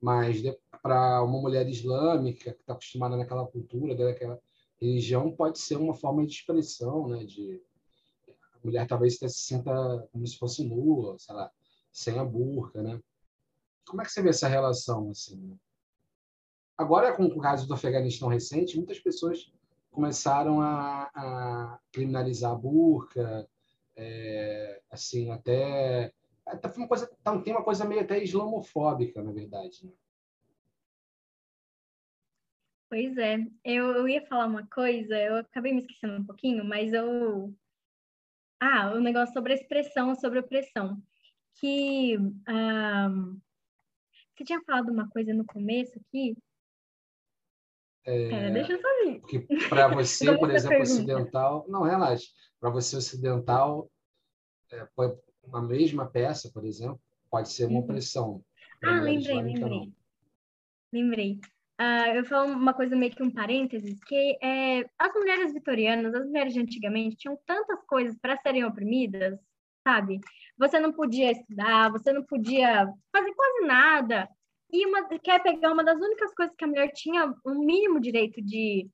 Mas 0.00 0.42
para 0.82 1.22
uma 1.22 1.40
mulher 1.40 1.68
islâmica, 1.68 2.52
que 2.52 2.60
está 2.60 2.72
acostumada 2.72 3.16
naquela 3.16 3.46
cultura, 3.46 3.94
daquela 3.94 4.40
religião, 4.80 5.32
pode 5.32 5.58
ser 5.58 5.76
uma 5.76 5.94
forma 5.94 6.24
de 6.26 6.32
expressão, 6.32 7.08
né? 7.08 7.24
De, 7.24 7.62
a 8.28 8.58
mulher 8.64 8.86
talvez 8.86 9.18
se 9.18 9.28
sinta 9.28 9.72
como 10.12 10.26
se 10.26 10.38
fosse 10.38 10.64
nua, 10.64 11.18
sei 11.18 11.34
lá, 11.34 11.50
sem 11.92 12.18
a 12.18 12.24
burca, 12.24 12.82
né? 12.82 13.00
Como 13.86 14.02
é 14.02 14.04
que 14.04 14.10
você 14.10 14.22
vê 14.22 14.30
essa 14.30 14.48
relação, 14.48 15.10
assim? 15.10 15.36
Né? 15.36 15.56
Agora, 16.76 17.16
com 17.16 17.24
o 17.24 17.40
caso 17.40 17.66
do 17.66 17.74
Afeganistão 17.74 18.28
recente, 18.28 18.76
muitas 18.76 18.98
pessoas 18.98 19.50
começaram 19.90 20.60
a, 20.60 21.10
a 21.14 21.78
criminalizar 21.90 22.52
a 22.52 22.54
burca, 22.54 23.48
é, 23.96 24.82
assim, 24.90 25.30
até, 25.30 26.12
até 26.44 26.68
uma 26.76 26.86
coisa, 26.86 27.10
tá, 27.22 27.38
tem 27.40 27.54
uma 27.54 27.64
coisa 27.64 27.84
meio 27.86 28.02
até 28.02 28.22
islamofóbica, 28.22 29.22
na 29.22 29.32
verdade. 29.32 29.86
Né? 29.86 29.92
Pois 32.88 33.16
é, 33.18 33.38
eu, 33.64 33.92
eu 33.92 34.08
ia 34.08 34.24
falar 34.26 34.46
uma 34.46 34.66
coisa, 34.68 35.16
eu 35.18 35.36
acabei 35.36 35.72
me 35.72 35.80
esquecendo 35.80 36.18
um 36.18 36.24
pouquinho, 36.24 36.64
mas 36.64 36.92
eu. 36.92 37.54
Ah, 38.60 38.92
o 38.92 38.98
um 38.98 39.00
negócio 39.00 39.34
sobre 39.34 39.52
a 39.52 39.56
expressão, 39.56 40.14
sobre 40.14 40.38
a 40.38 40.42
opressão. 40.42 41.02
Que. 41.60 42.16
Um... 42.18 43.40
Você 44.34 44.44
tinha 44.44 44.60
falado 44.62 44.90
uma 44.90 45.08
coisa 45.08 45.32
no 45.32 45.46
começo 45.46 45.98
aqui, 45.98 46.36
é, 48.06 48.28
Pera, 48.28 48.50
deixa 48.52 48.72
eu 48.72 48.80
só 48.80 48.88
ver. 49.04 49.20
Porque 49.20 49.40
para 49.68 49.88
você, 49.92 50.38
por 50.38 50.50
exemplo, 50.50 50.80
ocidental. 50.80 51.66
Não, 51.68 51.82
relaxa. 51.82 52.26
Para 52.60 52.70
você, 52.70 52.96
ocidental, 52.96 53.90
é, 54.70 54.86
uma 55.42 55.60
mesma 55.60 56.06
peça, 56.06 56.48
por 56.52 56.64
exemplo, 56.64 57.00
pode 57.28 57.50
ser 57.50 57.64
uma 57.64 57.80
uhum. 57.80 57.84
opressão. 57.84 58.44
Ah, 58.82 59.00
lembrei, 59.00 59.42
lembrei. 59.42 59.92
Lembrei. 60.92 61.40
Uh, 61.78 62.16
eu 62.16 62.24
falo 62.24 62.52
uma 62.52 62.72
coisa 62.72 62.96
meio 62.96 63.14
que 63.14 63.22
um 63.22 63.30
parênteses, 63.30 64.02
que 64.04 64.38
é, 64.42 64.80
as 64.98 65.12
mulheres 65.12 65.52
vitorianas, 65.52 66.14
as 66.14 66.24
mulheres 66.26 66.54
de 66.54 66.60
antigamente, 66.60 67.16
tinham 67.16 67.38
tantas 67.44 67.84
coisas 67.84 68.16
para 68.18 68.38
serem 68.38 68.64
oprimidas, 68.64 69.38
sabe? 69.86 70.18
Você 70.56 70.80
não 70.80 70.90
podia 70.90 71.32
estudar, 71.32 71.90
você 71.90 72.12
não 72.12 72.24
podia 72.24 72.86
fazer 73.12 73.34
quase 73.34 73.66
nada 73.66 74.26
e 74.72 74.86
uma, 74.86 75.06
quer 75.18 75.42
pegar 75.42 75.72
uma 75.72 75.84
das 75.84 76.00
únicas 76.00 76.34
coisas 76.34 76.54
que 76.56 76.64
a 76.64 76.68
mulher 76.68 76.90
tinha 76.92 77.32
um 77.44 77.58
mínimo 77.58 78.00
direito 78.00 78.42
de, 78.42 78.88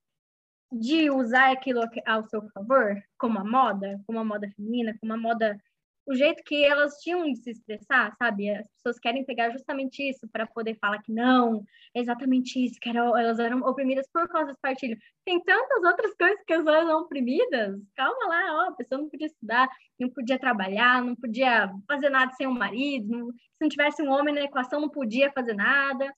de 0.73 1.11
usar 1.11 1.53
aquilo 1.53 1.83
ao 2.07 2.29
seu 2.29 2.42
favor, 2.51 3.01
como 3.18 3.38
a 3.38 3.45
moda, 3.45 4.01
como 4.07 4.18
a 4.18 4.25
moda 4.25 4.51
feminina, 4.57 4.97
como 5.01 5.12
a 5.14 5.16
moda 5.16 5.59
o 6.07 6.15
jeito 6.15 6.43
que 6.45 6.65
elas 6.65 6.97
tinham 6.97 7.25
de 7.25 7.37
se 7.37 7.51
expressar, 7.51 8.15
sabe? 8.17 8.51
As 8.51 8.67
pessoas 8.73 8.99
querem 8.99 9.25
pegar 9.25 9.51
justamente 9.51 10.03
isso 10.03 10.27
para 10.29 10.47
poder 10.47 10.77
falar 10.81 11.01
que 11.01 11.12
não, 11.12 11.65
exatamente 11.95 12.65
isso, 12.65 12.81
que 12.81 12.88
elas 12.88 13.38
eram 13.38 13.61
oprimidas 13.61 14.07
por 14.12 14.29
causa 14.29 14.53
do 14.53 14.59
partilho. 14.61 14.99
Tem 15.25 15.41
tantas 15.43 15.85
outras 15.85 16.12
coisas 16.15 16.43
que 16.45 16.53
elas 16.53 16.67
eram 16.67 17.03
oprimidas. 17.03 17.81
Calma 17.95 18.27
lá, 18.27 18.65
ó, 18.67 18.69
a 18.71 18.73
pessoa 18.73 19.01
não 19.01 19.09
podia 19.09 19.27
estudar, 19.29 19.69
não 19.99 20.11
podia 20.11 20.38
trabalhar, 20.38 21.03
não 21.03 21.15
podia 21.15 21.73
fazer 21.87 22.11
nada 22.11 22.33
sem 22.33 22.47
um 22.47 22.53
marido, 22.53 23.09
não, 23.09 23.31
se 23.31 23.61
não 23.61 23.69
tivesse 23.69 24.03
um 24.03 24.11
homem 24.11 24.35
na 24.35 24.43
equação, 24.43 24.81
não 24.81 24.88
podia 24.88 25.31
fazer 25.33 25.55
nada. 25.55 26.12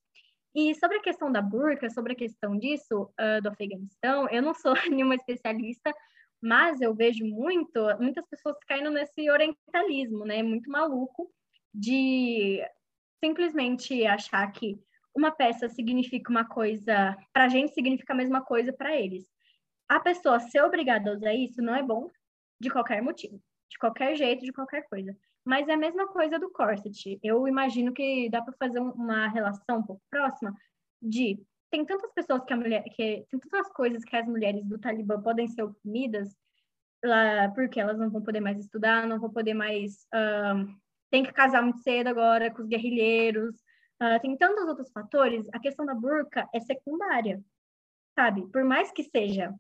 E 0.55 0.73
sobre 0.77 0.99
a 0.99 1.03
questão 1.03 1.31
da 1.31 1.43
burca, 1.43 1.91
sobre 1.91 2.13
a 2.13 2.17
questão 2.17 2.57
disso, 2.57 3.11
uh, 3.21 3.43
do 3.43 3.49
Afeganistão, 3.49 4.29
eu 4.31 4.41
não 4.41 4.55
sou 4.55 4.73
nenhuma 4.89 5.17
especialista, 5.17 5.93
mas 6.45 6.83
eu 6.83 6.95
vejo 6.95 7.25
muito, 7.25 7.81
muitas 7.99 8.27
pessoas 8.27 8.55
caindo 8.69 8.91
nesse 8.91 9.31
orientalismo, 9.31 10.27
né? 10.27 10.43
Muito 10.43 10.71
maluco 10.71 11.33
de 11.73 12.63
simplesmente 13.19 14.05
achar 14.05 14.47
que 14.53 14.79
uma 15.17 15.31
peça 15.31 15.71
significa 15.71 16.31
uma 16.31 16.45
coisa, 16.45 17.17
para 17.33 17.47
a 17.47 17.49
gente 17.49 17.73
significa 17.73 18.13
a 18.13 18.17
mesma 18.17 18.43
coisa 18.43 18.75
para 18.75 18.95
eles. 18.95 19.25
A 19.89 19.99
pessoa 19.99 20.39
ser 20.39 20.61
obrigada 20.61 21.11
a 21.11 21.15
usar 21.15 21.33
isso 21.33 21.63
não 21.63 21.75
é 21.75 21.83
bom 21.83 22.11
de 22.61 22.69
qualquer 22.69 23.01
motivo, 23.01 23.41
de 23.71 23.79
qualquer 23.79 24.15
jeito, 24.15 24.45
de 24.45 24.53
qualquer 24.53 24.87
coisa. 24.87 25.17
Mas 25.47 25.67
é 25.67 25.73
a 25.73 25.79
mesma 25.79 26.09
coisa 26.09 26.39
do 26.39 26.51
corset. 26.51 27.19
Eu 27.23 27.49
imagino 27.49 27.91
que 27.95 28.29
dá 28.29 28.43
para 28.43 28.53
fazer 28.59 28.81
uma 28.81 29.29
relação 29.29 29.79
um 29.79 29.83
pouco 29.83 30.03
próxima 30.11 30.55
de 31.01 31.43
tem 31.75 31.85
tantas 31.85 32.13
pessoas 32.13 32.45
que 32.45 32.53
a 32.53 32.57
mulher, 32.57 32.85
que 32.85 33.27
tem 33.29 33.41
tantas 33.41 33.69
coisas 33.73 34.05
que 34.05 34.15
as 34.15 34.29
mulheres 34.29 34.65
do 34.65 34.79
Talibã 34.79 35.21
podem 35.21 35.49
ser 35.49 35.65
oprimidas, 35.65 36.33
lá, 37.05 37.51
porque 37.53 37.81
elas 37.81 37.99
não 37.99 38.09
vão 38.09 38.23
poder 38.23 38.39
mais 38.39 38.61
estudar, 38.61 39.09
não 39.09 39.19
vão 39.19 39.29
poder 39.29 39.55
mais. 39.55 40.07
Uh, 40.15 40.73
tem 41.11 41.25
que 41.25 41.33
casar 41.33 41.63
muito 41.63 41.81
cedo 41.81 42.07
agora 42.07 42.49
com 42.49 42.63
os 42.63 42.69
guerrilheiros. 42.69 43.57
Uh, 44.01 44.21
tem 44.23 44.37
tantos 44.37 44.69
outros 44.69 44.89
fatores. 44.93 45.49
A 45.53 45.59
questão 45.59 45.85
da 45.85 45.95
burca 45.95 46.49
é 46.55 46.61
secundária, 46.61 47.43
sabe? 48.15 48.47
Por 48.53 48.63
mais 48.63 48.93
que 48.93 49.03
seja 49.03 49.53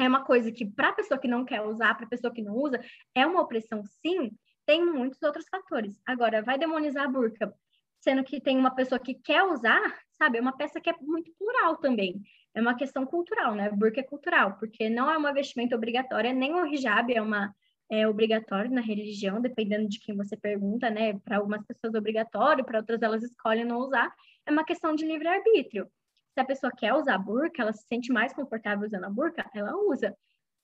é 0.00 0.08
uma 0.08 0.24
coisa 0.24 0.50
que 0.50 0.66
para 0.66 0.88
a 0.88 0.92
pessoa 0.92 1.20
que 1.20 1.28
não 1.28 1.44
quer 1.44 1.62
usar, 1.62 1.94
para 1.94 2.04
a 2.04 2.08
pessoa 2.08 2.34
que 2.34 2.42
não 2.42 2.56
usa, 2.56 2.82
é 3.14 3.24
uma 3.24 3.40
opressão, 3.40 3.84
sim. 4.04 4.36
Tem 4.66 4.84
muitos 4.84 5.22
outros 5.22 5.46
fatores. 5.48 6.00
Agora, 6.04 6.42
vai 6.42 6.58
demonizar 6.58 7.04
a 7.04 7.08
burca, 7.08 7.54
sendo 8.00 8.24
que 8.24 8.40
tem 8.40 8.58
uma 8.58 8.74
pessoa 8.74 8.98
que 8.98 9.14
quer 9.14 9.44
usar, 9.44 10.03
sabe? 10.18 10.38
É 10.38 10.40
uma 10.40 10.56
peça 10.56 10.80
que 10.80 10.90
é 10.90 10.94
muito 11.00 11.32
plural 11.38 11.76
também. 11.76 12.20
É 12.54 12.60
uma 12.60 12.76
questão 12.76 13.04
cultural, 13.04 13.54
né? 13.54 13.70
Burka 13.70 14.00
é 14.00 14.04
cultural, 14.04 14.56
porque 14.58 14.88
não 14.88 15.10
é 15.10 15.16
uma 15.16 15.32
vestimenta 15.32 15.74
obrigatória, 15.76 16.32
nem 16.32 16.54
o 16.54 16.66
hijab 16.66 17.12
é 17.12 17.20
uma 17.20 17.54
é 17.90 18.08
obrigatório 18.08 18.70
na 18.70 18.80
religião, 18.80 19.40
dependendo 19.40 19.88
de 19.88 20.00
quem 20.00 20.16
você 20.16 20.36
pergunta, 20.36 20.88
né? 20.90 21.18
Para 21.20 21.36
algumas 21.36 21.64
pessoas 21.64 21.94
é 21.94 21.98
obrigatório, 21.98 22.64
para 22.64 22.78
outras 22.78 23.02
elas 23.02 23.22
escolhem 23.22 23.64
não 23.64 23.78
usar. 23.78 24.12
É 24.46 24.50
uma 24.50 24.64
questão 24.64 24.94
de 24.94 25.04
livre-arbítrio. 25.04 25.86
Se 26.32 26.40
a 26.40 26.44
pessoa 26.44 26.72
quer 26.76 26.94
usar 26.94 27.18
burca, 27.18 27.62
ela 27.62 27.72
se 27.72 27.86
sente 27.86 28.12
mais 28.12 28.32
confortável 28.32 28.86
usando 28.86 29.04
a 29.04 29.10
burca, 29.10 29.48
ela 29.54 29.76
usa. 29.76 30.16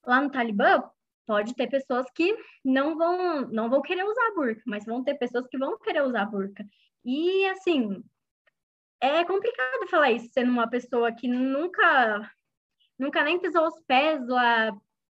Lá 0.05 0.21
no 0.21 0.31
Talibã, 0.31 0.83
pode 1.27 1.55
ter 1.55 1.69
pessoas 1.69 2.07
que 2.15 2.37
não 2.65 2.97
vão 2.97 3.43
não 3.51 3.71
vão 3.71 3.83
querer 3.83 4.05
usar 4.05 4.29
a 4.29 4.35
burca, 4.35 4.63
mas 4.67 4.85
vão 4.85 5.05
ter 5.05 5.15
pessoas 5.15 5.47
que 5.47 5.59
vão 5.59 5.79
querer 5.79 6.03
usar 6.03 6.23
a 6.23 6.27
burca. 6.27 6.67
E 7.05 7.47
assim, 7.47 8.03
é 9.01 9.25
complicado 9.25 9.89
falar 9.89 10.13
isso, 10.13 10.29
sendo 10.33 10.51
uma 10.51 10.69
pessoa 10.69 11.13
que 11.13 11.27
nunca, 11.27 12.31
nunca 12.99 13.25
nem 13.25 13.39
pisou 13.39 13.67
os 13.67 13.81
pés 13.83 14.27
lá, 14.27 14.71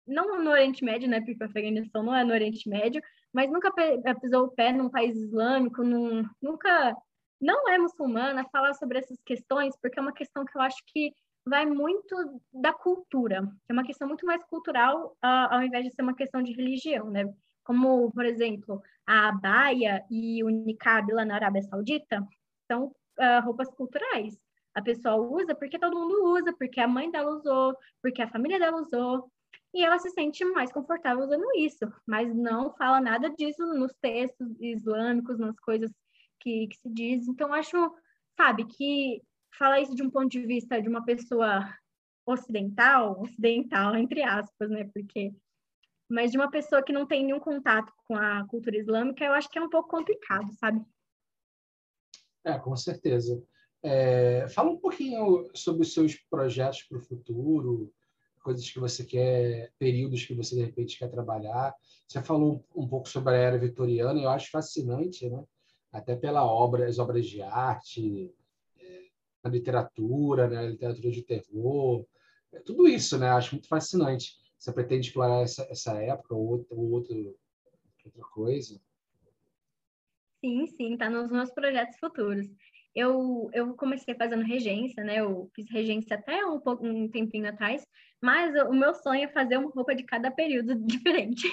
não 0.08 0.42
no 0.44 0.52
Oriente 0.52 0.84
Médio, 0.84 1.08
né, 1.08 1.22
porque 1.22 1.42
a 1.42 1.46
Afeganistão 1.46 2.04
não 2.04 2.16
é 2.16 2.24
no 2.24 2.34
Oriente 2.34 2.68
Médio, 2.68 3.02
mas 3.32 3.52
nunca 3.52 3.72
pisou 4.22 4.46
o 4.46 4.52
pé 4.52 4.72
num 4.72 4.90
país 4.90 5.16
islâmico, 5.16 5.84
num, 5.84 6.24
nunca, 6.42 6.96
não 7.40 7.70
é 7.70 7.78
muçulmana, 7.78 8.48
falar 8.52 8.74
sobre 8.74 9.00
essas 9.00 9.22
questões, 9.24 9.76
porque 9.82 10.00
é 10.00 10.02
uma 10.02 10.14
questão 10.14 10.46
que 10.46 10.58
eu 10.58 10.62
acho 10.62 10.82
que 10.88 11.12
vai 11.48 11.66
muito 11.66 12.16
da 12.52 12.74
cultura, 12.74 13.48
é 13.70 13.74
uma 13.74 13.84
questão 13.84 14.08
muito 14.08 14.26
mais 14.26 14.44
cultural, 14.46 15.16
uh, 15.24 15.54
ao 15.54 15.62
invés 15.62 15.86
de 15.86 15.92
ser 15.92 16.02
uma 16.02 16.16
questão 16.16 16.42
de 16.42 16.54
religião, 16.54 17.10
né? 17.10 17.32
Como, 17.64 18.12
por 18.12 18.26
exemplo, 18.26 18.82
a 19.06 19.32
baia 19.32 20.04
e 20.10 20.44
o 20.44 20.50
niqab 20.50 21.12
lá 21.12 21.24
na 21.24 21.36
Arábia 21.36 21.62
Saudita 21.64 22.26
são 22.72 22.92
uh, 23.20 23.44
roupas 23.44 23.70
culturais. 23.72 24.38
A 24.74 24.82
pessoa 24.82 25.16
usa 25.16 25.56
porque 25.56 25.80
todo 25.80 25.98
mundo 25.98 26.34
usa, 26.34 26.54
porque 26.58 26.80
a 26.80 26.88
mãe 26.88 27.10
dela 27.10 27.32
usou, 27.32 27.76
porque 28.02 28.22
a 28.22 28.30
família 28.30 28.60
dela 28.60 28.82
usou, 28.82 29.32
e 29.74 29.84
ela 29.84 30.00
se 30.00 30.10
sente 30.12 30.44
mais 30.46 30.72
confortável 30.72 31.24
usando 31.24 31.46
isso, 31.58 31.86
mas 32.06 32.34
não 32.34 32.74
fala 32.76 33.02
nada 33.02 33.30
disso 33.30 33.66
nos 33.74 33.94
textos 34.02 34.60
islâmicos, 34.60 35.38
nas 35.38 35.60
coisas 35.60 35.92
que, 36.40 36.68
que 36.68 36.78
se 36.78 36.90
diz. 36.90 37.28
Então, 37.28 37.54
acho, 37.54 37.94
sabe, 38.38 38.66
que 38.66 39.22
falar 39.58 39.82
isso 39.82 39.96
de 39.96 40.04
um 40.04 40.10
ponto 40.10 40.30
de 40.30 40.46
vista 40.46 40.82
de 40.82 40.88
uma 40.88 41.04
pessoa 41.04 41.70
ocidental, 42.26 43.22
ocidental, 43.22 43.96
entre 43.96 44.24
aspas, 44.24 44.70
né, 44.70 44.90
porque 44.94 45.34
mas 46.10 46.32
de 46.32 46.38
uma 46.38 46.52
pessoa 46.52 46.84
que 46.84 46.94
não 46.94 47.06
tem 47.06 47.24
nenhum 47.24 47.40
contato 47.40 47.92
com 48.08 48.16
a 48.16 48.46
cultura 48.48 48.78
islâmica, 48.78 49.26
eu 49.26 49.34
acho 49.34 49.50
que 49.50 49.58
é 49.58 49.62
um 49.62 49.70
pouco 49.70 49.90
complicado, 49.90 50.54
sabe? 50.54 50.80
É, 52.46 52.60
com 52.60 52.76
certeza. 52.76 53.42
É, 53.82 54.48
fala 54.50 54.70
um 54.70 54.78
pouquinho 54.78 55.50
sobre 55.54 55.82
os 55.82 55.94
seus 55.94 56.16
projetos 56.30 56.84
para 56.84 57.00
o 57.00 57.02
futuro, 57.02 57.92
coisas 58.44 58.70
que 58.70 58.80
você 58.80 59.04
quer, 59.04 59.72
períodos 59.80 60.24
que 60.24 60.36
você 60.36 60.56
de 60.56 60.62
repente 60.62 60.98
quer 61.00 61.10
trabalhar. 61.10 61.74
Você 62.08 62.22
falou 62.22 62.64
um 62.76 62.88
pouco 62.88 63.10
sobre 63.10 63.34
a 63.34 63.38
era 63.38 63.58
vitoriana, 63.58 64.22
eu 64.22 64.30
acho 64.30 64.52
fascinante, 64.52 65.28
né? 65.28 65.44
Até 65.92 66.16
pela 66.16 66.46
obra, 66.46 66.88
as 66.88 67.00
obras 67.00 67.26
de 67.26 67.42
arte, 67.42 68.32
é, 68.80 69.02
a 69.44 69.50
literatura, 69.50 70.48
né? 70.48 70.60
A 70.60 70.70
literatura 70.70 71.10
de 71.10 71.24
terror, 71.24 72.06
é, 72.54 72.60
tudo 72.60 72.88
isso, 72.88 73.18
né? 73.18 73.30
Acho 73.30 73.56
muito 73.56 73.68
fascinante. 73.68 74.36
Você 74.60 74.72
pretende 74.72 75.08
explorar 75.08 75.42
essa, 75.42 75.64
essa 75.70 75.94
época 76.00 76.36
ou, 76.36 76.66
ou 76.70 76.92
outra, 76.92 77.16
outra 78.06 78.24
coisa? 78.32 78.80
Sim, 80.46 80.68
sim, 80.68 80.94
está 80.94 81.10
nos 81.10 81.32
meus 81.32 81.52
projetos 81.52 81.98
futuros. 82.00 82.46
eu, 82.94 83.50
eu 83.52 83.76
comecei 83.76 84.14
fazendo 84.16 84.44
regência, 84.44 85.04
né? 85.04 85.20
Eu 85.20 85.50
fiz 85.56 85.68
regência 85.72 86.16
até 86.18 86.46
um, 86.46 86.60
pouco, 86.60 86.86
um 86.86 87.10
tempinho 87.10 87.50
atrás, 87.50 87.84
mas 88.22 88.54
o 88.70 88.74
meu 88.74 88.94
sonho 88.94 89.24
é 89.24 89.28
fazer 89.28 89.58
uma 89.58 89.72
roupa 89.72 89.96
de 89.96 90.04
cada 90.04 90.30
período 90.32 90.76
diferente. 90.86 91.48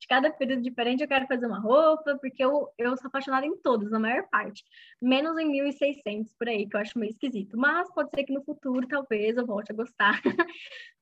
De 0.00 0.06
cada 0.08 0.30
período 0.32 0.62
diferente 0.62 1.02
eu 1.02 1.08
quero 1.08 1.26
fazer 1.26 1.46
uma 1.46 1.60
roupa, 1.60 2.16
porque 2.18 2.42
eu, 2.42 2.68
eu 2.78 2.96
sou 2.96 3.08
apaixonada 3.08 3.46
em 3.46 3.56
todos, 3.60 3.90
na 3.90 4.00
maior 4.00 4.26
parte. 4.30 4.64
Menos 5.00 5.36
em 5.38 5.46
1600 5.50 6.34
por 6.34 6.48
aí, 6.48 6.66
que 6.68 6.74
eu 6.76 6.80
acho 6.80 6.98
meio 6.98 7.10
esquisito. 7.10 7.56
Mas 7.58 7.92
pode 7.92 8.10
ser 8.10 8.24
que 8.24 8.32
no 8.32 8.42
futuro, 8.42 8.88
talvez, 8.88 9.36
eu 9.36 9.44
volte 9.46 9.72
a 9.72 9.74
gostar. 9.74 10.22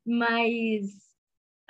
mas 0.04 1.15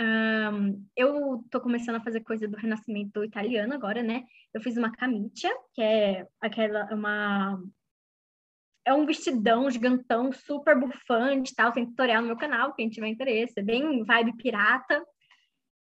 um, 0.01 0.87
eu 0.95 1.45
tô 1.51 1.61
começando 1.61 1.97
a 1.97 2.03
fazer 2.03 2.21
coisa 2.21 2.47
do 2.47 2.57
renascimento 2.57 3.25
italiano 3.25 3.75
agora, 3.75 4.03
né? 4.03 4.25
Eu 4.53 4.61
fiz 4.61 4.77
uma 4.77 4.93
camicia, 4.93 5.51
que 5.75 5.83
é 5.83 6.27
aquela, 6.41 6.93
uma 6.95 7.59
é 8.87 8.95
um 8.95 9.05
vestidão 9.05 9.69
gigantão, 9.69 10.33
super 10.33 10.79
bufante, 10.79 11.55
tal. 11.55 11.73
Tem 11.73 11.85
tutorial 11.85 12.23
no 12.23 12.29
meu 12.29 12.37
canal, 12.37 12.73
quem 12.73 12.89
tiver 12.89 13.09
interesse. 13.09 13.55
É 13.57 13.63
bem 13.63 14.05
vibe 14.05 14.37
pirata. 14.37 15.05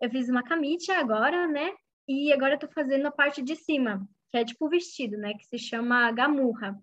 Eu 0.01 0.09
fiz 0.09 0.27
uma 0.27 0.41
camisa 0.41 0.95
agora, 0.97 1.47
né? 1.47 1.71
E 2.07 2.33
agora 2.33 2.55
eu 2.55 2.59
tô 2.59 2.67
fazendo 2.67 3.05
a 3.05 3.11
parte 3.11 3.43
de 3.43 3.55
cima, 3.55 4.07
que 4.31 4.37
é 4.37 4.43
tipo 4.43 4.65
o 4.65 4.69
vestido, 4.69 5.17
né? 5.17 5.33
Que 5.35 5.45
se 5.45 5.59
chama 5.59 6.11
gamurra, 6.11 6.75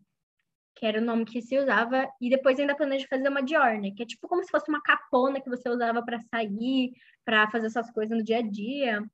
que 0.75 0.87
era 0.87 1.01
o 1.01 1.05
nome 1.05 1.25
que 1.25 1.43
se 1.43 1.59
usava. 1.59 2.09
E 2.21 2.31
depois 2.31 2.59
ainda 2.59 2.75
planejo 2.75 3.07
fazer 3.09 3.29
uma 3.29 3.43
diorne, 3.43 3.95
que 3.95 4.03
é 4.03 4.07
tipo 4.07 4.29
como 4.29 4.43
se 4.43 4.51
fosse 4.51 4.69
uma 4.69 4.83
capona 4.83 5.41
que 5.41 5.49
você 5.49 5.69
usava 5.69 6.03
para 6.03 6.21
sair, 6.21 6.93
para 7.25 7.51
fazer 7.51 7.67
essas 7.67 7.91
coisas 7.91 8.17
no 8.17 8.25
dia 8.25 8.39
a 8.39 8.43
dia. 8.43 9.05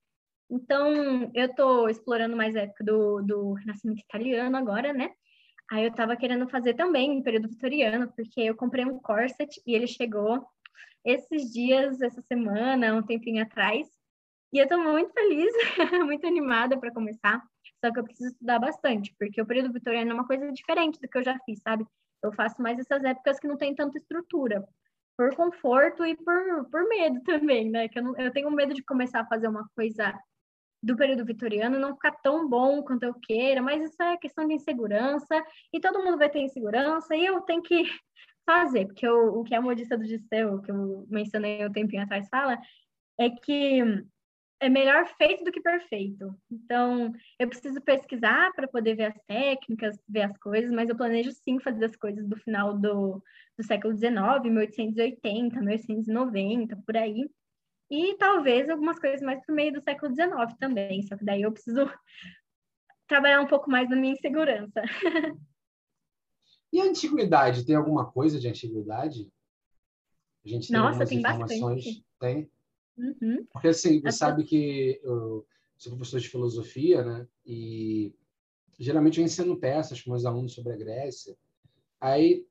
Então, 0.51 1.31
eu 1.35 1.55
tô 1.55 1.88
explorando 1.88 2.37
mais 2.37 2.57
a 2.57 2.61
época 2.61 2.85
do, 2.85 3.23
do 3.23 3.53
Renascimento 3.53 4.01
Italiano 4.01 4.57
agora, 4.57 4.92
né? 4.92 5.11
Aí 5.71 5.85
eu 5.85 5.92
tava 5.92 6.16
querendo 6.16 6.49
fazer 6.49 6.75
também 6.75 7.12
em 7.18 7.23
período 7.23 7.49
vitoriano, 7.49 8.11
porque 8.12 8.40
eu 8.40 8.57
comprei 8.57 8.87
um 8.87 8.99
corset 8.99 9.61
e 9.66 9.75
ele 9.75 9.87
chegou 9.87 10.47
esses 11.05 11.53
dias, 11.53 12.01
essa 12.01 12.23
semana, 12.23 12.94
um 12.94 13.03
tempinho 13.03 13.42
atrás. 13.42 13.87
E 14.51 14.59
eu 14.59 14.66
tô 14.66 14.79
muito 14.79 15.12
feliz, 15.12 15.53
muito 16.07 16.27
animada 16.27 16.79
para 16.79 16.92
começar. 16.92 17.42
Só 17.84 17.92
que 17.92 18.00
eu 18.00 18.04
preciso 18.04 18.30
estudar 18.30 18.58
bastante, 18.58 19.14
porque 19.18 19.40
o 19.40 19.46
período 19.46 19.72
vitoriano 19.72 20.10
é 20.10 20.14
uma 20.14 20.26
coisa 20.26 20.50
diferente 20.52 21.00
do 21.00 21.08
que 21.08 21.18
eu 21.18 21.22
já 21.22 21.38
fiz, 21.44 21.60
sabe? 21.60 21.86
Eu 22.22 22.32
faço 22.32 22.60
mais 22.60 22.78
essas 22.78 23.04
épocas 23.04 23.38
que 23.38 23.46
não 23.46 23.56
tem 23.56 23.74
tanta 23.74 23.98
estrutura, 23.98 24.66
por 25.16 25.34
conforto 25.34 26.04
e 26.04 26.16
por, 26.16 26.68
por 26.70 26.88
medo 26.88 27.20
também, 27.24 27.70
né? 27.70 27.88
Que 27.88 27.98
eu, 27.98 28.04
não, 28.04 28.16
eu 28.16 28.32
tenho 28.32 28.50
medo 28.50 28.74
de 28.74 28.82
começar 28.82 29.20
a 29.20 29.26
fazer 29.26 29.48
uma 29.48 29.68
coisa 29.76 30.16
do 30.80 30.96
período 30.96 31.24
vitoriano 31.24 31.78
não 31.78 31.94
ficar 31.94 32.12
tão 32.22 32.48
bom 32.48 32.82
quanto 32.82 33.02
eu 33.02 33.14
queira, 33.14 33.60
mas 33.60 33.82
isso 33.82 34.00
é 34.00 34.16
questão 34.16 34.46
de 34.46 34.54
insegurança, 34.54 35.44
e 35.72 35.80
todo 35.80 36.02
mundo 36.04 36.18
vai 36.18 36.30
ter 36.30 36.40
insegurança, 36.40 37.16
e 37.16 37.26
eu 37.26 37.40
tenho 37.40 37.62
que 37.62 37.82
fazer, 38.46 38.86
porque 38.86 39.06
o, 39.08 39.40
o 39.40 39.44
que 39.44 39.54
a 39.54 39.60
modista 39.60 39.98
do 39.98 40.06
Giseu, 40.06 40.60
que 40.62 40.70
eu 40.70 41.04
mencionei 41.10 41.66
um 41.66 41.72
tempinho 41.72 42.02
atrás, 42.02 42.28
fala, 42.28 42.58
é 43.18 43.28
que 43.28 43.82
é 44.61 44.68
melhor 44.68 45.07
feito 45.16 45.44
do 45.44 45.53
que 45.53 45.61
perfeito. 45.61 46.35
Então, 46.51 47.12
eu 47.38 47.49
preciso 47.49 47.81
pesquisar 47.81 48.53
para 48.55 48.66
poder 48.66 48.97
ver 48.97 49.05
as 49.05 49.18
técnicas, 49.27 49.97
ver 50.09 50.23
as 50.23 50.37
coisas, 50.38 50.71
mas 50.71 50.88
eu 50.88 50.97
planejo 50.97 51.31
sim 51.33 51.61
fazer 51.61 51.85
as 51.85 51.97
coisas 51.97 52.27
do 52.27 52.37
final 52.37 52.77
do, 52.77 53.23
do 53.57 53.64
século 53.64 53.97
XIX, 53.97 54.12
1880, 54.44 55.61
1890, 55.61 56.77
por 56.85 56.97
aí. 56.97 57.31
E 57.90 58.16
talvez 58.16 58.68
algumas 58.68 58.99
coisas 58.99 59.23
mais 59.23 59.44
para 59.44 59.53
o 59.53 59.57
meio 59.57 59.73
do 59.73 59.81
século 59.81 60.14
XIX 60.14 60.55
também, 60.59 61.03
só 61.03 61.16
que 61.16 61.25
daí 61.25 61.42
eu 61.42 61.53
preciso 61.53 61.88
trabalhar 63.07 63.40
um 63.40 63.47
pouco 63.47 63.71
mais 63.71 63.88
na 63.88 63.97
minha 63.97 64.12
insegurança. 64.12 64.83
E 66.71 66.83
a 66.83 66.85
antiguidade, 66.85 67.64
tem 67.64 67.75
alguma 67.75 68.11
coisa 68.12 68.38
de 68.38 68.47
antiguidade? 68.47 69.33
A 70.44 70.49
gente 70.49 70.68
tem 70.68 70.77
Nossa, 70.77 71.07
tem 71.07 71.23
bastante. 71.23 72.05
Tem? 72.21 72.51
Uhum. 72.98 73.46
Porque 73.52 73.68
assim, 73.68 74.00
você 74.00 74.08
As 74.08 74.16
sabe 74.16 74.44
que 74.44 75.00
eu 75.02 75.46
sou 75.76 75.94
professor 75.94 76.18
de 76.18 76.28
filosofia, 76.28 77.04
né? 77.04 77.28
E 77.46 78.12
geralmente 78.78 79.20
eu 79.20 79.24
ensino 79.24 79.56
peças 79.56 80.02
com 80.02 80.11
meus 80.11 80.24
alunos 80.24 80.52
sobre 80.52 80.72
a 80.72 80.76
Grécia. 80.76 81.37
Aí, 82.00 82.44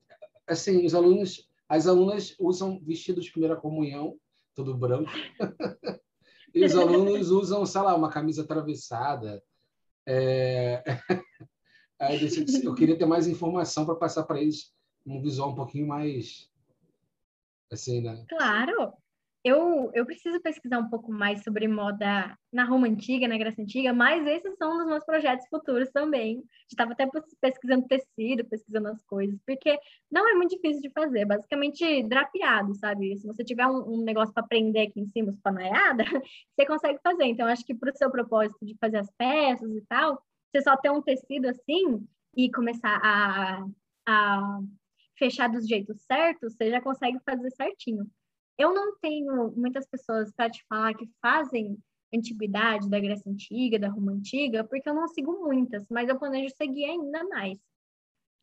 assim, 0.47 0.85
os 0.85 0.95
alunos, 0.95 1.49
as 1.67 1.87
alunas 1.87 2.35
usam 2.39 2.79
vestido 2.79 3.21
de 3.21 3.31
primeira 3.31 3.55
comunhão 3.55 4.17
tudo 4.55 4.75
branco. 4.75 5.11
e 6.53 6.63
os 6.63 6.75
alunos 6.75 7.29
usam, 7.29 7.65
sei 7.65 7.81
lá, 7.81 7.95
uma 7.95 8.09
camisa 8.09 8.43
atravessada. 8.43 9.43
É... 10.05 10.83
Aí 11.99 12.19
eu 12.63 12.75
queria 12.75 12.97
ter 12.97 13.05
mais 13.05 13.27
informação 13.27 13.85
para 13.85 13.95
passar 13.95 14.23
para 14.23 14.39
eles 14.39 14.73
um 15.05 15.21
visual 15.21 15.51
um 15.51 15.55
pouquinho 15.55 15.87
mais 15.87 16.51
assim, 17.71 18.01
né? 18.01 18.23
Claro 18.29 18.93
eu, 19.47 19.89
eu 19.93 20.05
preciso 20.05 20.41
pesquisar 20.41 20.77
um 20.77 20.89
pouco 20.89 21.09
mais 21.09 21.41
sobre 21.41 21.69
moda 21.69 22.37
na 22.51 22.65
Roma 22.65 22.85
Antiga, 22.85 23.29
na 23.29 23.37
Grécia 23.37 23.63
Antiga, 23.63 23.93
mas 23.93 24.27
esses 24.27 24.57
são 24.57 24.73
um 24.73 24.77
dos 24.79 24.87
meus 24.87 25.05
projetos 25.05 25.47
futuros 25.47 25.89
também. 25.89 26.43
Estava 26.69 26.91
até 26.91 27.07
pesquisando 27.39 27.87
tecido, 27.87 28.43
pesquisando 28.45 28.89
as 28.89 29.01
coisas, 29.03 29.39
porque 29.47 29.79
não 30.11 30.29
é 30.29 30.33
muito 30.33 30.53
difícil 30.53 30.81
de 30.81 30.89
fazer, 30.89 31.23
basicamente 31.23 32.03
drapeado, 32.03 32.75
sabe? 32.75 33.15
Se 33.17 33.25
você 33.25 33.41
tiver 33.45 33.65
um, 33.67 33.93
um 33.93 34.03
negócio 34.03 34.33
para 34.33 34.43
prender 34.43 34.89
aqui 34.89 34.99
em 34.99 35.05
cima, 35.05 35.29
espanaiada, 35.29 36.03
você 36.53 36.65
consegue 36.65 36.99
fazer. 37.01 37.23
Então, 37.23 37.47
acho 37.47 37.65
que 37.65 37.73
para 37.73 37.91
o 37.91 37.97
seu 37.97 38.11
propósito 38.11 38.65
de 38.65 38.75
fazer 38.81 38.97
as 38.97 39.11
peças 39.17 39.71
e 39.71 39.81
tal, 39.87 40.21
você 40.51 40.61
só 40.61 40.75
ter 40.75 40.91
um 40.91 41.01
tecido 41.01 41.47
assim 41.47 42.05
e 42.35 42.51
começar 42.51 42.99
a, 43.01 43.65
a 44.05 44.59
fechar 45.17 45.47
dos 45.47 45.65
jeitos 45.65 46.01
certos, 46.01 46.53
você 46.53 46.69
já 46.69 46.81
consegue 46.81 47.17
fazer 47.25 47.49
certinho. 47.51 48.05
Eu 48.57 48.73
não 48.73 48.97
tenho 48.99 49.51
muitas 49.55 49.87
pessoas 49.87 50.31
para 50.31 50.49
te 50.49 50.63
falar 50.67 50.93
que 50.93 51.09
fazem 51.21 51.77
antiguidade 52.13 52.89
da 52.89 52.99
Grécia 52.99 53.31
Antiga, 53.31 53.77
da 53.77 53.89
Roma 53.89 54.13
Antiga, 54.13 54.63
porque 54.63 54.89
eu 54.89 54.93
não 54.93 55.07
sigo 55.07 55.43
muitas, 55.43 55.87
mas 55.89 56.09
eu 56.09 56.17
planejo 56.17 56.53
seguir 56.55 56.85
ainda 56.85 57.23
mais. 57.25 57.59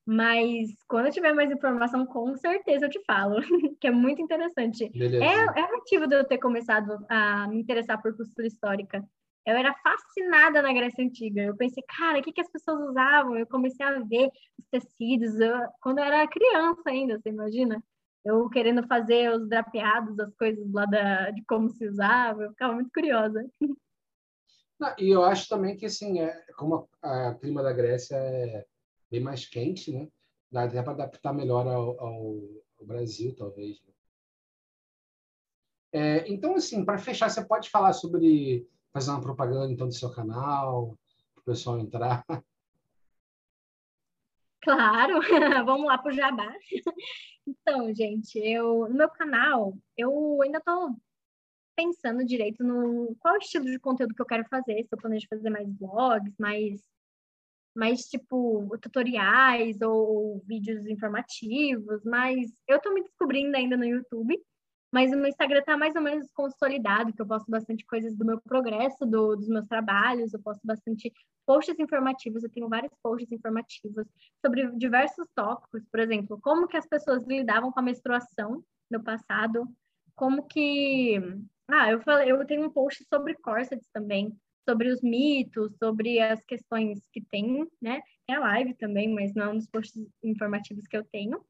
Mas 0.07 0.70
quando 0.87 1.07
eu 1.07 1.12
tiver 1.12 1.33
mais 1.33 1.50
informação, 1.50 2.05
com 2.05 2.37
certeza 2.37 2.87
eu 2.87 2.90
te 2.90 3.03
falo, 3.07 3.37
que 3.81 3.87
é 3.87 3.90
muito 3.90 4.20
interessante. 4.20 4.90
É, 5.22 5.61
é 5.61 5.64
o 5.64 5.72
motivo 5.72 6.07
de 6.07 6.14
eu 6.14 6.24
ter 6.24 6.38
começado 6.38 7.05
a 7.09 7.48
me 7.48 7.59
interessar 7.59 8.00
por 8.00 8.14
costura 8.14 8.46
histórica. 8.46 9.03
Eu 9.46 9.57
era 9.57 9.74
fascinada 9.74 10.62
na 10.62 10.72
Grécia 10.72 11.05
Antiga. 11.05 11.42
Eu 11.42 11.57
pensei, 11.57 11.83
cara, 11.87 12.18
o 12.18 12.22
que, 12.22 12.33
que 12.33 12.40
as 12.40 12.50
pessoas 12.50 12.90
usavam? 12.90 13.37
Eu 13.37 13.46
comecei 13.46 13.85
a 13.85 13.98
ver 14.00 14.31
os 14.59 14.66
tecidos 14.70 15.38
eu, 15.40 15.55
quando 15.81 15.98
eu 15.98 16.05
era 16.05 16.27
criança 16.29 16.83
ainda, 16.87 17.18
você 17.18 17.31
imagina? 17.31 17.83
Eu 18.24 18.48
querendo 18.48 18.87
fazer 18.87 19.30
os 19.30 19.48
drapeados, 19.48 20.18
as 20.18 20.34
coisas 20.34 20.70
lá 20.72 20.87
da, 20.87 21.30
de 21.30 21.44
como 21.44 21.68
se 21.70 21.87
usava, 21.87 22.44
eu 22.44 22.50
ficava 22.50 22.74
muito 22.74 22.90
curiosa. 22.92 23.44
E 24.98 25.08
eu 25.08 25.24
acho 25.24 25.48
também 25.48 25.76
que, 25.76 25.87
assim, 25.87 26.20
é, 26.20 26.44
como 26.56 26.88
a 27.02 27.34
clima 27.34 27.62
da 27.62 27.72
Grécia 27.72 28.16
é 28.16 28.66
bem 29.10 29.20
mais 29.20 29.46
quente, 29.46 29.92
né? 29.92 30.08
Dá 30.50 30.64
até 30.64 30.82
para 30.82 30.92
adaptar 30.92 31.32
melhor 31.32 31.66
ao, 31.66 32.00
ao, 32.00 32.38
ao 32.80 32.87
Brasil, 32.87 33.34
talvez. 33.37 33.80
Né? 33.82 33.92
É, 35.92 36.32
então, 36.32 36.54
assim, 36.56 36.84
para 36.84 36.98
fechar, 36.98 37.28
você 37.30 37.44
pode 37.44 37.70
falar 37.70 37.92
sobre 37.92 38.68
fazer 38.92 39.10
uma 39.10 39.20
propaganda 39.20 39.72
então 39.72 39.88
do 39.88 39.94
seu 39.94 40.10
canal, 40.10 40.96
para 41.34 41.40
o 41.40 41.44
pessoal 41.44 41.78
entrar. 41.78 42.24
Claro, 44.64 45.20
vamos 45.66 45.87
lá 45.87 45.98
para 45.98 46.11
o 46.12 46.14
jabá. 46.14 46.53
Então, 47.46 47.94
gente, 47.94 48.38
eu 48.38 48.88
no 48.88 48.94
meu 48.94 49.11
canal, 49.11 49.77
eu 49.96 50.40
ainda 50.42 50.59
estou 50.59 50.96
pensando 51.77 52.24
direito 52.24 52.64
no 52.64 53.14
qual 53.20 53.37
estilo 53.37 53.66
de 53.66 53.79
conteúdo 53.79 54.14
que 54.14 54.22
eu 54.22 54.27
quero 54.27 54.44
fazer, 54.48 54.83
se 54.85 54.88
eu 54.92 54.98
planejo 54.98 55.27
fazer 55.29 55.50
mais 55.50 55.68
vlogs, 55.79 56.35
mais 56.38 56.81
mais 57.74 58.03
tipo 58.03 58.68
tutoriais 58.81 59.81
ou 59.83 60.40
vídeos 60.46 60.87
informativos, 60.87 62.05
mas 62.05 62.50
eu 62.68 62.77
estou 62.77 62.94
me 62.94 63.03
descobrindo 63.03 63.57
ainda 63.57 63.77
no 63.77 63.85
YouTube 63.85 64.40
mas 64.94 65.11
o 65.11 65.16
meu 65.16 65.26
Instagram 65.26 65.59
está 65.59 65.76
mais 65.76 65.96
ou 65.96 66.00
menos 66.00 66.30
consolidado, 66.30 67.12
que 67.12 67.20
eu 67.20 67.27
posto 67.27 67.50
bastante 67.50 67.85
coisas 67.85 68.16
do 68.16 68.25
meu 68.25 68.40
progresso, 68.40 69.04
do, 69.04 69.35
dos 69.35 69.48
meus 69.48 69.66
trabalhos, 69.66 70.33
eu 70.33 70.40
posto 70.40 70.64
bastante 70.64 71.12
posts 71.44 71.77
informativos, 71.81 72.44
eu 72.44 72.48
tenho 72.48 72.68
vários 72.68 72.92
posts 73.02 73.33
informativos 73.33 74.06
sobre 74.40 74.71
diversos 74.77 75.27
tópicos, 75.35 75.85
por 75.90 75.98
exemplo, 75.98 76.38
como 76.40 76.68
que 76.68 76.77
as 76.77 76.87
pessoas 76.87 77.25
lidavam 77.25 77.73
com 77.73 77.81
a 77.81 77.83
menstruação 77.83 78.62
no 78.88 79.02
passado, 79.02 79.66
como 80.14 80.46
que... 80.46 81.21
Ah, 81.66 81.90
eu 81.90 82.00
falei, 82.02 82.31
eu 82.31 82.46
tenho 82.46 82.64
um 82.64 82.71
post 82.71 83.04
sobre 83.12 83.35
corsets 83.35 83.88
também, 83.92 84.33
sobre 84.64 84.90
os 84.90 85.02
mitos, 85.02 85.77
sobre 85.77 86.21
as 86.21 86.44
questões 86.44 87.04
que 87.12 87.21
tem, 87.21 87.68
né? 87.83 88.00
Tem 88.29 88.37
a 88.37 88.40
live 88.40 88.75
também, 88.75 89.12
mas 89.12 89.35
não 89.35 89.46
é 89.46 89.48
um 89.48 89.56
dos 89.56 89.66
posts 89.66 90.00
informativos 90.23 90.87
que 90.87 90.96
eu 90.96 91.02
tenho. 91.02 91.44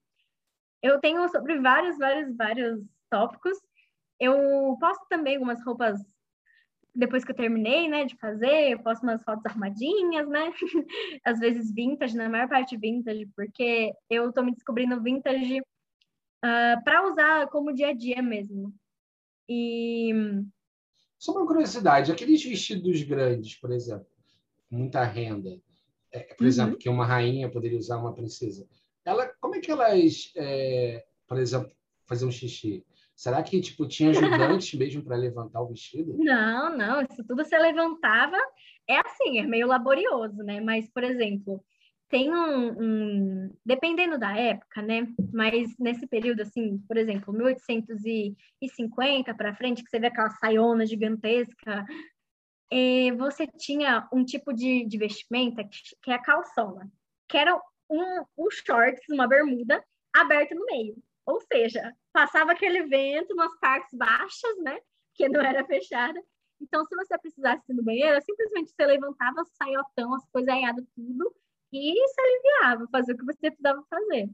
Eu 0.82 0.98
tenho 0.98 1.28
sobre 1.28 1.58
vários, 1.60 1.98
vários, 1.98 2.34
vários 2.36 2.93
tópicos. 3.14 3.56
Eu 4.18 4.76
posto 4.80 5.06
também 5.08 5.36
algumas 5.36 5.64
roupas 5.64 6.00
depois 6.92 7.24
que 7.24 7.32
eu 7.32 7.36
terminei, 7.36 7.88
né, 7.88 8.04
de 8.04 8.16
fazer, 8.16 8.70
eu 8.70 8.78
posto 8.78 9.02
umas 9.02 9.22
fotos 9.24 9.44
arrumadinhas, 9.46 10.28
né? 10.28 10.52
Às 11.24 11.40
vezes 11.40 11.72
vintage, 11.72 12.16
na 12.16 12.28
maior 12.28 12.48
parte 12.48 12.76
vintage, 12.76 13.26
porque 13.34 13.92
eu 14.08 14.32
tô 14.32 14.42
me 14.42 14.52
descobrindo 14.52 15.02
vintage 15.02 15.60
uh, 15.60 15.64
ah, 16.44 16.80
para 16.84 17.08
usar 17.10 17.48
como 17.48 17.74
dia 17.74 17.88
a 17.88 17.94
dia 17.94 18.22
mesmo. 18.22 18.72
E 19.48 20.12
só 21.18 21.32
uma 21.32 21.46
curiosidade, 21.46 22.12
aqueles 22.12 22.44
vestidos 22.44 23.02
grandes, 23.02 23.56
por 23.56 23.72
exemplo, 23.72 24.06
muita 24.70 25.02
renda, 25.02 25.60
é, 26.12 26.20
por 26.34 26.44
uhum. 26.44 26.48
exemplo, 26.48 26.78
que 26.78 26.88
uma 26.88 27.04
rainha 27.04 27.50
poderia 27.50 27.78
usar 27.78 27.98
uma 27.98 28.14
princesa. 28.14 28.68
Ela, 29.04 29.26
como 29.40 29.56
é 29.56 29.60
que 29.60 29.70
elas, 29.70 30.32
é, 30.36 31.04
por 31.26 31.38
exemplo, 31.38 31.72
faziam 32.06 32.28
um 32.28 32.32
xixi? 32.32 32.84
Será 33.16 33.42
que 33.42 33.60
tipo 33.60 33.86
tinha 33.86 34.10
ajudantes 34.10 34.78
mesmo 34.78 35.04
para 35.04 35.16
levantar 35.16 35.62
o 35.62 35.68
vestido? 35.68 36.16
Não, 36.18 36.76
não, 36.76 37.02
isso 37.02 37.24
tudo 37.24 37.44
você 37.44 37.58
levantava. 37.58 38.36
É 38.88 38.98
assim, 38.98 39.38
é 39.38 39.46
meio 39.46 39.66
laborioso, 39.66 40.42
né? 40.42 40.60
Mas, 40.60 40.90
por 40.90 41.04
exemplo, 41.04 41.64
tem 42.08 42.32
um, 42.32 42.80
um, 42.80 43.54
dependendo 43.64 44.18
da 44.18 44.36
época, 44.36 44.82
né? 44.82 45.06
Mas 45.32 45.74
nesse 45.78 46.06
período, 46.06 46.42
assim, 46.42 46.78
por 46.86 46.96
exemplo, 46.96 47.32
1850 47.32 49.34
para 49.34 49.54
frente, 49.54 49.82
que 49.82 49.90
você 49.90 49.98
vê 49.98 50.08
aquela 50.08 50.30
saiona 50.30 50.84
gigantesca, 50.84 51.84
é, 52.70 53.12
você 53.12 53.46
tinha 53.46 54.08
um 54.12 54.24
tipo 54.24 54.52
de, 54.52 54.84
de 54.86 54.98
vestimenta 54.98 55.64
que, 55.64 55.78
que 56.02 56.10
é 56.10 56.14
a 56.14 56.22
calçona, 56.22 56.90
que 57.28 57.38
era 57.38 57.56
um, 57.88 58.24
um 58.36 58.50
shorts, 58.50 59.02
uma 59.10 59.26
bermuda 59.26 59.82
aberta 60.14 60.54
no 60.54 60.66
meio. 60.66 60.96
Ou 61.26 61.40
seja, 61.40 61.92
passava 62.14 62.52
aquele 62.52 62.84
vento 62.84 63.34
nas 63.34 63.58
partes 63.58 63.92
baixas, 63.92 64.56
né? 64.62 64.78
Que 65.14 65.28
não 65.28 65.40
era 65.40 65.64
fechada. 65.66 66.18
Então, 66.60 66.84
se 66.84 66.94
você 66.94 67.18
precisasse 67.18 67.62
ir 67.68 67.74
no 67.74 67.82
banheiro, 67.82 68.22
simplesmente 68.22 68.70
você 68.70 68.86
levantava, 68.86 69.44
saiotão, 69.44 70.14
as 70.14 70.24
coisas 70.30 70.48
aiadas, 70.48 70.86
tudo, 70.94 71.34
e 71.72 71.92
se 72.08 72.20
aliviava, 72.20 72.88
fazer 72.90 73.12
o 73.12 73.18
que 73.18 73.24
você 73.24 73.50
precisava 73.50 73.84
fazer. 73.90 74.30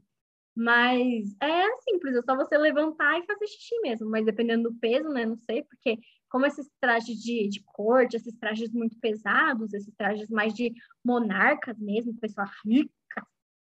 Mas 0.55 1.35
é 1.41 1.77
simples, 1.79 2.15
é 2.15 2.21
só 2.21 2.35
você 2.35 2.55
levantar 2.57 3.19
e 3.19 3.25
fazer 3.25 3.47
xixi 3.47 3.79
mesmo. 3.81 4.07
Mas 4.09 4.25
dependendo 4.25 4.69
do 4.69 4.77
peso, 4.77 5.09
né? 5.09 5.25
Não 5.25 5.37
sei, 5.37 5.63
porque 5.63 5.97
como 6.29 6.45
esses 6.45 6.69
trajes 6.79 7.17
de, 7.17 7.49
de 7.49 7.63
corte, 7.63 8.15
esses 8.15 8.35
trajes 8.37 8.71
muito 8.71 8.97
pesados, 8.99 9.73
esses 9.73 9.93
trajes 9.95 10.29
mais 10.29 10.53
de 10.53 10.71
monarcas 11.03 11.79
mesmo, 11.79 12.13
pessoa 12.19 12.47
rica, 12.63 13.25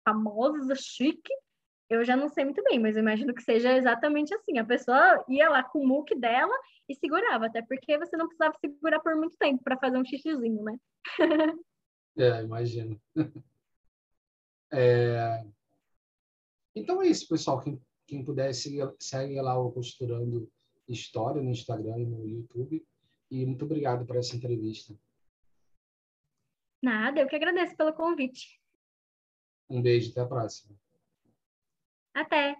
famosa, 0.02 0.74
chique, 0.74 1.32
eu 1.90 2.04
já 2.04 2.16
não 2.16 2.28
sei 2.28 2.44
muito 2.44 2.62
bem, 2.64 2.78
mas 2.78 2.96
eu 2.96 3.02
imagino 3.02 3.34
que 3.34 3.42
seja 3.42 3.72
exatamente 3.76 4.34
assim. 4.34 4.58
A 4.58 4.64
pessoa 4.64 5.24
ia 5.28 5.48
lá 5.48 5.62
com 5.62 5.80
o 5.80 5.86
muque 5.86 6.14
dela 6.14 6.54
e 6.88 6.94
segurava, 6.94 7.46
até 7.46 7.62
porque 7.62 7.98
você 7.98 8.16
não 8.16 8.26
precisava 8.26 8.56
segurar 8.58 9.00
por 9.00 9.16
muito 9.16 9.36
tempo 9.38 9.62
para 9.64 9.78
fazer 9.78 9.96
um 9.96 10.04
xixizinho, 10.04 10.62
né? 10.62 10.78
é, 12.18 12.42
imagino. 12.42 13.00
É... 14.70 15.46
Então 16.74 17.00
é 17.00 17.06
isso, 17.06 17.26
pessoal. 17.26 17.62
Quem, 17.62 17.80
quem 18.06 18.22
puder, 18.22 18.52
segue, 18.52 18.80
segue 19.00 19.40
lá 19.40 19.58
o 19.58 19.72
Costurando 19.72 20.46
História 20.86 21.40
no 21.40 21.48
Instagram 21.48 21.98
e 22.00 22.04
no 22.04 22.26
YouTube. 22.26 22.86
E 23.30 23.46
muito 23.46 23.64
obrigado 23.64 24.04
por 24.04 24.16
essa 24.16 24.36
entrevista. 24.36 24.94
Nada, 26.82 27.18
eu 27.18 27.26
que 27.26 27.34
agradeço 27.34 27.74
pelo 27.78 27.94
convite. 27.94 28.60
Um 29.70 29.80
beijo, 29.80 30.10
até 30.10 30.20
a 30.20 30.26
próxima. 30.26 30.78
Até! 32.14 32.56